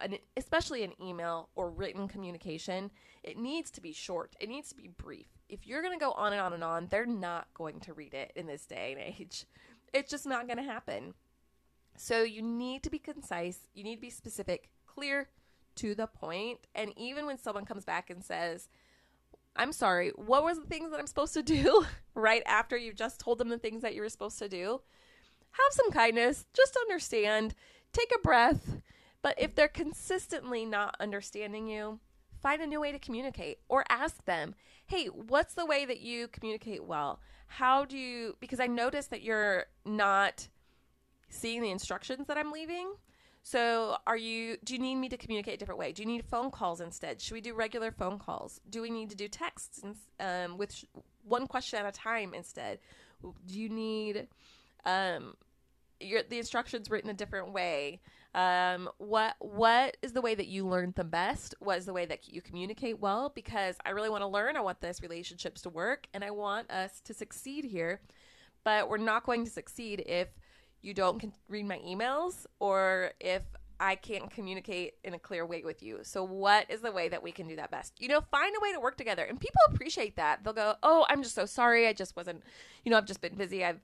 an, 0.00 0.16
especially 0.36 0.82
an 0.82 0.92
email 1.02 1.48
or 1.54 1.70
written 1.70 2.08
communication, 2.08 2.90
it 3.22 3.38
needs 3.38 3.70
to 3.72 3.80
be 3.80 3.92
short. 3.92 4.34
It 4.40 4.48
needs 4.48 4.68
to 4.70 4.74
be 4.74 4.88
brief. 4.88 5.26
If 5.48 5.66
you're 5.66 5.82
going 5.82 5.98
to 5.98 6.04
go 6.04 6.12
on 6.12 6.32
and 6.32 6.40
on 6.40 6.52
and 6.52 6.64
on, 6.64 6.88
they're 6.90 7.06
not 7.06 7.48
going 7.54 7.80
to 7.80 7.94
read 7.94 8.14
it 8.14 8.32
in 8.34 8.46
this 8.46 8.66
day 8.66 8.92
and 8.92 9.00
age. 9.00 9.46
It's 9.92 10.10
just 10.10 10.26
not 10.26 10.46
going 10.46 10.58
to 10.58 10.64
happen. 10.64 11.14
So 11.96 12.22
you 12.22 12.42
need 12.42 12.82
to 12.82 12.90
be 12.90 12.98
concise, 12.98 13.60
you 13.72 13.84
need 13.84 13.96
to 13.96 14.00
be 14.00 14.10
specific, 14.10 14.68
clear, 14.86 15.28
to 15.76 15.94
the 15.94 16.06
point. 16.06 16.58
And 16.74 16.92
even 16.96 17.26
when 17.26 17.38
someone 17.38 17.64
comes 17.64 17.84
back 17.84 18.10
and 18.10 18.22
says, 18.22 18.68
I'm 19.56 19.72
sorry, 19.72 20.10
what 20.16 20.42
was 20.42 20.58
the 20.58 20.66
things 20.66 20.90
that 20.90 20.98
I'm 20.98 21.06
supposed 21.06 21.34
to 21.34 21.42
do 21.42 21.84
right 22.14 22.42
after 22.46 22.76
you've 22.76 22.96
just 22.96 23.20
told 23.20 23.38
them 23.38 23.48
the 23.48 23.58
things 23.58 23.82
that 23.82 23.94
you 23.94 24.02
were 24.02 24.08
supposed 24.08 24.38
to 24.40 24.48
do? 24.48 24.80
Have 25.52 25.72
some 25.72 25.90
kindness, 25.92 26.46
just 26.52 26.76
understand, 26.76 27.54
take 27.92 28.12
a 28.14 28.18
breath, 28.18 28.80
but 29.24 29.34
if 29.38 29.54
they're 29.54 29.68
consistently 29.68 30.66
not 30.66 30.94
understanding 31.00 31.66
you, 31.66 31.98
find 32.42 32.60
a 32.60 32.66
new 32.66 32.78
way 32.78 32.92
to 32.92 32.98
communicate 32.98 33.58
or 33.70 33.82
ask 33.88 34.22
them, 34.26 34.54
hey, 34.86 35.06
what's 35.06 35.54
the 35.54 35.64
way 35.64 35.86
that 35.86 36.00
you 36.00 36.28
communicate 36.28 36.84
well? 36.84 37.20
How 37.46 37.86
do 37.86 37.96
you, 37.96 38.36
because 38.38 38.60
I 38.60 38.66
notice 38.66 39.06
that 39.06 39.22
you're 39.22 39.64
not 39.86 40.46
seeing 41.30 41.62
the 41.62 41.70
instructions 41.70 42.26
that 42.26 42.36
I'm 42.36 42.52
leaving. 42.52 42.92
So, 43.42 43.96
are 44.06 44.16
you, 44.16 44.58
do 44.62 44.74
you 44.74 44.78
need 44.78 44.96
me 44.96 45.08
to 45.08 45.16
communicate 45.16 45.54
a 45.54 45.56
different 45.56 45.78
way? 45.78 45.92
Do 45.92 46.02
you 46.02 46.06
need 46.06 46.24
phone 46.26 46.50
calls 46.50 46.82
instead? 46.82 47.20
Should 47.20 47.34
we 47.34 47.40
do 47.40 47.54
regular 47.54 47.92
phone 47.92 48.18
calls? 48.18 48.60
Do 48.70 48.82
we 48.82 48.90
need 48.90 49.08
to 49.08 49.16
do 49.16 49.28
texts 49.28 49.82
um, 50.20 50.58
with 50.58 50.74
sh- 50.74 50.84
one 51.24 51.46
question 51.46 51.78
at 51.78 51.86
a 51.86 51.92
time 51.92 52.34
instead? 52.34 52.78
Do 53.22 53.58
you 53.58 53.68
need 53.68 54.28
um, 54.84 55.34
your, 56.00 56.22
the 56.22 56.38
instructions 56.38 56.90
written 56.90 57.10
a 57.10 57.14
different 57.14 57.52
way? 57.52 58.00
Um, 58.34 58.88
what 58.98 59.36
what 59.38 59.96
is 60.02 60.12
the 60.12 60.20
way 60.20 60.34
that 60.34 60.48
you 60.48 60.66
learned 60.66 60.94
the 60.96 61.04
best? 61.04 61.54
What 61.60 61.78
is 61.78 61.86
the 61.86 61.92
way 61.92 62.04
that 62.06 62.28
you 62.28 62.42
communicate 62.42 63.00
well? 63.00 63.30
Because 63.34 63.76
I 63.84 63.90
really 63.90 64.10
want 64.10 64.22
to 64.22 64.28
learn. 64.28 64.56
I 64.56 64.60
want 64.60 64.80
this 64.80 65.00
relationships 65.00 65.62
to 65.62 65.70
work, 65.70 66.08
and 66.12 66.24
I 66.24 66.30
want 66.30 66.70
us 66.70 67.00
to 67.04 67.14
succeed 67.14 67.64
here. 67.64 68.00
But 68.64 68.88
we're 68.88 68.98
not 68.98 69.24
going 69.24 69.44
to 69.44 69.50
succeed 69.50 70.02
if 70.06 70.28
you 70.82 70.94
don't 70.94 71.32
read 71.48 71.66
my 71.66 71.78
emails 71.78 72.46
or 72.58 73.12
if 73.20 73.42
I 73.78 73.94
can't 73.94 74.30
communicate 74.30 74.94
in 75.04 75.14
a 75.14 75.18
clear 75.18 75.44
way 75.46 75.62
with 75.64 75.82
you. 75.82 76.00
So, 76.02 76.24
what 76.24 76.68
is 76.70 76.80
the 76.80 76.90
way 76.90 77.08
that 77.08 77.22
we 77.22 77.30
can 77.30 77.46
do 77.46 77.56
that 77.56 77.70
best? 77.70 77.92
You 78.00 78.08
know, 78.08 78.20
find 78.20 78.54
a 78.56 78.60
way 78.60 78.72
to 78.72 78.80
work 78.80 78.96
together. 78.96 79.24
And 79.24 79.38
people 79.38 79.60
appreciate 79.68 80.16
that. 80.16 80.42
They'll 80.42 80.52
go, 80.52 80.74
Oh, 80.82 81.06
I'm 81.08 81.22
just 81.22 81.34
so 81.34 81.46
sorry. 81.46 81.86
I 81.86 81.92
just 81.92 82.16
wasn't, 82.16 82.42
you 82.84 82.90
know, 82.90 82.96
I've 82.96 83.06
just 83.06 83.20
been 83.20 83.36
busy. 83.36 83.64
I've 83.64 83.80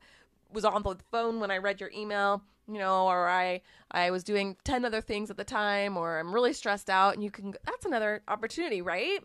was 0.52 0.64
on 0.64 0.82
the 0.82 0.96
phone 1.10 1.38
when 1.38 1.50
I 1.50 1.58
read 1.58 1.80
your 1.80 1.90
email 1.96 2.42
you 2.70 2.78
know, 2.78 3.06
or 3.06 3.28
I 3.28 3.62
I 3.90 4.10
was 4.10 4.22
doing 4.22 4.56
10 4.64 4.84
other 4.84 5.00
things 5.00 5.30
at 5.30 5.36
the 5.36 5.44
time 5.44 5.96
or 5.96 6.18
I'm 6.18 6.32
really 6.32 6.52
stressed 6.52 6.88
out 6.88 7.14
and 7.14 7.24
you 7.24 7.30
can 7.30 7.54
that's 7.64 7.84
another 7.84 8.22
opportunity, 8.28 8.80
right? 8.82 9.20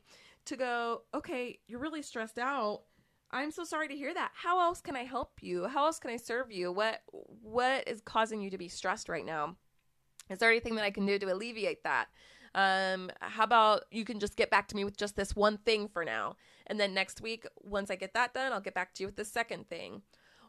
To 0.45 0.55
go, 0.55 1.01
okay, 1.13 1.59
you're 1.67 1.79
really 1.79 2.01
stressed 2.01 2.39
out. 2.39 2.81
I'm 3.31 3.51
so 3.51 3.63
sorry 3.63 3.87
to 3.87 3.95
hear 3.95 4.13
that. 4.13 4.31
How 4.33 4.61
else 4.61 4.81
can 4.81 4.95
I 4.95 5.03
help 5.03 5.33
you? 5.41 5.67
How 5.67 5.85
else 5.85 5.99
can 5.99 6.11
I 6.11 6.17
serve 6.17 6.51
you? 6.51 6.71
What 6.71 7.01
what 7.41 7.87
is 7.87 8.01
causing 8.01 8.41
you 8.41 8.49
to 8.49 8.57
be 8.57 8.67
stressed 8.67 9.09
right 9.09 9.25
now? 9.25 9.55
Is 10.29 10.39
there 10.39 10.49
anything 10.49 10.75
that 10.75 10.85
I 10.85 10.91
can 10.91 11.05
do 11.05 11.19
to 11.19 11.31
alleviate 11.31 11.83
that? 11.83 12.07
Um, 12.55 13.11
how 13.19 13.43
about 13.43 13.83
you 13.91 14.05
can 14.05 14.19
just 14.19 14.37
get 14.37 14.49
back 14.49 14.69
to 14.69 14.75
me 14.75 14.85
with 14.85 14.97
just 14.97 15.17
this 15.17 15.35
one 15.35 15.57
thing 15.57 15.89
for 15.89 16.05
now, 16.05 16.37
and 16.67 16.79
then 16.79 16.93
next 16.93 17.19
week, 17.19 17.45
once 17.61 17.91
I 17.91 17.95
get 17.95 18.13
that 18.13 18.33
done, 18.33 18.53
I'll 18.53 18.61
get 18.61 18.73
back 18.73 18.93
to 18.95 19.03
you 19.03 19.07
with 19.07 19.17
the 19.17 19.25
second 19.25 19.67
thing. 19.67 20.01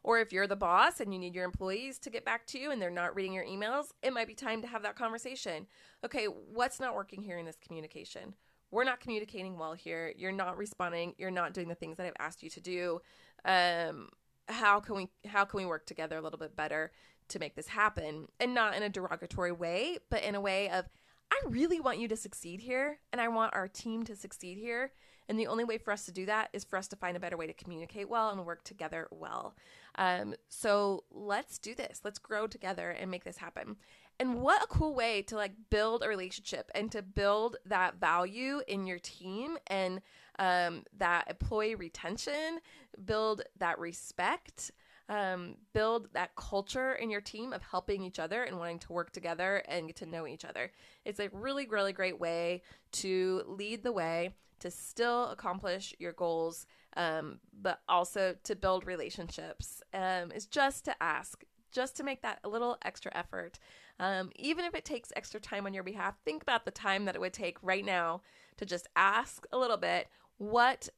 Or 0.07 0.21
if 0.21 0.33
you're 0.33 0.47
the 0.47 0.55
boss 0.55 1.01
and 1.01 1.13
you 1.13 1.19
need 1.19 1.35
your 1.35 1.45
employees 1.45 1.99
to 1.99 2.11
get 2.11 2.25
back 2.25 2.47
to 2.47 2.61
you 2.61 2.71
and 2.71 2.81
they're 2.81 2.91
not 2.91 3.17
reading 3.17 3.33
your 3.33 3.45
emails, 3.45 3.87
it 4.05 4.13
might 4.13 4.29
be 4.29 4.35
time 4.35 4.63
to 4.63 4.69
have 4.69 4.85
that 4.85 4.95
conversation. 4.95 5.67
Okay, 6.05 6.27
what's 6.27 6.79
not 6.79 6.95
working 6.95 7.23
here 7.23 7.39
in 7.39 7.45
this 7.45 7.57
communication? 7.57 8.37
We're 8.71 8.85
not 8.85 9.01
communicating 9.01 9.59
well 9.59 9.73
here. 9.73 10.15
You're 10.17 10.31
not 10.31 10.59
responding. 10.59 11.15
You're 11.19 11.33
not 11.33 11.55
doing 11.55 11.67
the 11.67 11.75
things 11.75 11.97
that 11.97 12.07
I've 12.07 12.13
asked 12.21 12.45
you 12.45 12.51
to 12.51 12.61
do. 12.61 13.01
Um, 13.45 14.11
how 14.47 14.79
can 14.79 14.95
we 14.95 15.09
how 15.27 15.45
can 15.45 15.59
we 15.59 15.67
work 15.67 15.87
together 15.87 16.17
a 16.17 16.23
little 16.23 16.39
bit 16.39 16.55
better 16.55 16.93
to 17.31 17.41
make 17.41 17.57
this 17.57 17.67
happen? 17.67 18.29
And 18.39 18.55
not 18.55 18.77
in 18.77 18.85
a 18.85 18.89
derogatory 18.89 19.51
way, 19.51 19.99
but 20.09 20.23
in 20.23 20.37
a 20.37 20.41
way 20.41 20.71
of 20.71 20.85
I 21.33 21.41
really 21.49 21.81
want 21.81 21.99
you 21.99 22.07
to 22.07 22.17
succeed 22.17 22.61
here 22.61 23.01
and 23.13 23.21
I 23.21 23.27
want 23.27 23.55
our 23.55 23.67
team 23.67 24.05
to 24.05 24.15
succeed 24.15 24.57
here. 24.57 24.93
And 25.29 25.39
the 25.39 25.47
only 25.47 25.65
way 25.65 25.79
for 25.79 25.93
us 25.93 26.05
to 26.07 26.13
do 26.13 26.27
that 26.27 26.51
is 26.53 26.65
for 26.65 26.77
us 26.77 26.89
to 26.89 26.97
find 26.97 27.17
a 27.17 27.21
better 27.21 27.37
way 27.37 27.47
to 27.47 27.53
communicate 27.53 28.09
well 28.09 28.31
and 28.31 28.45
work 28.45 28.65
together 28.65 29.09
well. 29.11 29.55
Um, 29.97 30.35
so 30.49 31.05
let's 31.11 31.59
do 31.59 31.75
this. 31.75 32.01
Let's 32.05 32.19
grow 32.19 32.47
together 32.47 32.91
and 32.91 33.11
make 33.11 33.25
this 33.25 33.39
happen. 33.39 33.77
And 34.19 34.41
what 34.41 34.63
a 34.63 34.67
cool 34.67 34.95
way 34.95 35.23
to 35.23 35.37
like 35.37 35.53
build 35.69 36.03
a 36.03 36.09
relationship 36.09 36.71
and 36.75 36.91
to 36.93 37.03
build 37.03 37.57
that 37.67 38.01
value 38.01 38.63
in 38.67 38.87
your 38.87 38.99
team 38.99 39.59
and 39.67 40.01
um, 40.39 40.85
that 40.99 41.29
employee 41.29 41.75
retention, 41.75 42.61
build 43.05 43.43
that 43.59 43.79
respect. 43.79 44.71
Um, 45.09 45.55
build 45.73 46.09
that 46.15 46.35
culture 46.35 46.95
in 46.95 47.11
your 47.11 47.21
team 47.21 47.53
of 47.53 47.63
helping 47.63 48.03
each 48.03 48.19
other 48.19 48.43
and 48.43 48.59
wanting 48.59 48.81
to 48.81 48.93
work 48.93 49.13
together 49.13 49.63
and 49.69 49.87
get 49.87 49.95
to 49.99 50.07
know 50.07 50.27
each 50.27 50.45
other. 50.45 50.73
It's 51.05 51.21
a 51.21 51.29
really, 51.33 51.69
really 51.69 51.93
great 51.93 52.19
way 52.19 52.63
to 52.91 53.45
lead 53.47 53.85
the 53.85 53.93
way 53.93 54.35
to 54.61 54.71
still 54.71 55.29
accomplish 55.29 55.95
your 55.99 56.13
goals, 56.13 56.67
um, 56.97 57.41
but 57.61 57.81
also 57.89 58.35
to 58.45 58.57
build 58.57 58.87
relationships, 58.87 59.83
um, 59.93 60.33
is 60.33 60.47
just 60.47 60.85
to 60.87 61.03
ask, 61.03 61.45
just 61.73 61.97
to 61.97 62.05
make 62.05 62.23
that 62.23 62.41
a 62.45 62.49
little 62.49 62.79
extra 62.85 63.13
effort. 63.15 63.59
Um, 63.99 64.31
even 64.37 64.65
if 64.65 64.75
it 64.75 64.85
takes 64.85 65.13
extra 65.17 65.41
time 65.41 65.67
on 65.67 65.75
your 65.75 65.83
behalf, 65.83 66.15
think 66.25 66.43
about 66.43 66.65
the 66.65 66.71
time 66.71 67.05
that 67.05 67.15
it 67.15 67.21
would 67.21 67.33
take 67.33 67.59
right 67.63 67.85
now 67.85 68.23
to 68.57 68.67
just 68.67 68.89
ask 68.97 69.47
a 69.53 69.59
little 69.59 69.77
bit 69.77 70.09
what 70.39 70.89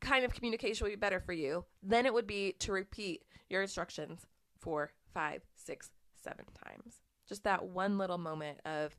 kind 0.00 0.24
of 0.24 0.34
communication 0.34 0.84
would 0.84 0.90
be 0.90 0.96
better 0.96 1.20
for 1.20 1.32
you. 1.32 1.64
Then 1.82 2.06
it 2.06 2.14
would 2.14 2.26
be 2.26 2.54
to 2.60 2.72
repeat 2.72 3.24
your 3.48 3.62
instructions 3.62 4.26
four, 4.60 4.90
five, 5.14 5.42
six, 5.54 5.90
seven 6.22 6.44
times. 6.64 7.02
Just 7.28 7.44
that 7.44 7.64
one 7.64 7.98
little 7.98 8.18
moment 8.18 8.58
of 8.64 8.96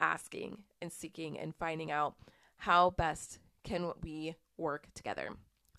asking 0.00 0.58
and 0.80 0.92
seeking 0.92 1.38
and 1.38 1.54
finding 1.54 1.90
out 1.90 2.14
how 2.62 2.90
best 2.90 3.40
can 3.64 3.90
we 4.04 4.36
work 4.56 4.86
together. 4.94 5.30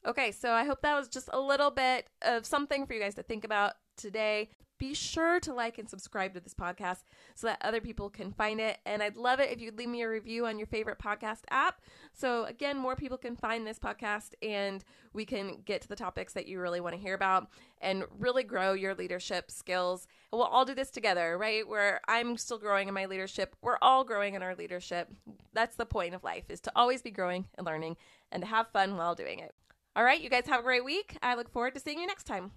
Okay, 0.05 0.33
so 0.33 0.51
I 0.51 0.65
hope 0.65 0.81
that 0.81 0.97
was 0.97 1.07
just 1.07 1.29
a 1.31 1.39
little 1.39 1.71
bit 1.71 2.09
of 2.21 2.45
something 2.45 2.85
for 2.85 2.93
you 2.93 2.99
guys 2.99 3.15
to 3.15 3.23
think 3.23 3.45
about 3.45 3.75
today. 3.95 4.49
Be 4.83 4.93
sure 4.93 5.39
to 5.39 5.53
like 5.53 5.77
and 5.77 5.89
subscribe 5.89 6.33
to 6.33 6.41
this 6.41 6.53
podcast 6.53 7.03
so 7.35 7.47
that 7.47 7.57
other 7.61 7.79
people 7.79 8.09
can 8.09 8.33
find 8.33 8.59
it. 8.59 8.79
And 8.85 9.01
I'd 9.01 9.15
love 9.15 9.39
it 9.39 9.49
if 9.49 9.61
you'd 9.61 9.77
leave 9.77 9.87
me 9.87 10.01
a 10.01 10.09
review 10.09 10.45
on 10.45 10.57
your 10.57 10.67
favorite 10.67 10.99
podcast 10.99 11.43
app. 11.49 11.79
So, 12.11 12.43
again, 12.43 12.77
more 12.77 12.97
people 12.97 13.17
can 13.17 13.37
find 13.37 13.65
this 13.65 13.79
podcast 13.79 14.33
and 14.41 14.83
we 15.13 15.23
can 15.23 15.61
get 15.63 15.81
to 15.83 15.87
the 15.87 15.95
topics 15.95 16.33
that 16.33 16.47
you 16.47 16.59
really 16.59 16.81
want 16.81 16.95
to 16.95 17.01
hear 17.01 17.13
about 17.13 17.47
and 17.79 18.03
really 18.19 18.43
grow 18.43 18.73
your 18.73 18.93
leadership 18.93 19.49
skills. 19.49 20.05
And 20.33 20.39
we'll 20.39 20.47
all 20.47 20.65
do 20.65 20.75
this 20.75 20.91
together, 20.91 21.37
right? 21.37 21.65
Where 21.65 22.01
I'm 22.09 22.35
still 22.35 22.57
growing 22.57 22.89
in 22.89 22.93
my 22.93 23.05
leadership, 23.05 23.55
we're 23.61 23.77
all 23.81 24.03
growing 24.03 24.33
in 24.33 24.43
our 24.43 24.53
leadership. 24.53 25.09
That's 25.53 25.77
the 25.77 25.85
point 25.85 26.13
of 26.13 26.25
life 26.25 26.43
is 26.49 26.59
to 26.61 26.71
always 26.75 27.01
be 27.01 27.11
growing 27.11 27.45
and 27.57 27.65
learning 27.65 27.95
and 28.33 28.43
to 28.43 28.49
have 28.49 28.67
fun 28.67 28.97
while 28.97 29.15
doing 29.15 29.39
it. 29.39 29.53
All 29.95 30.03
right, 30.03 30.19
you 30.19 30.29
guys 30.29 30.47
have 30.47 30.59
a 30.59 30.63
great 30.63 30.83
week. 30.83 31.17
I 31.23 31.35
look 31.35 31.49
forward 31.49 31.73
to 31.75 31.79
seeing 31.79 31.99
you 31.99 32.07
next 32.07 32.25
time. 32.25 32.51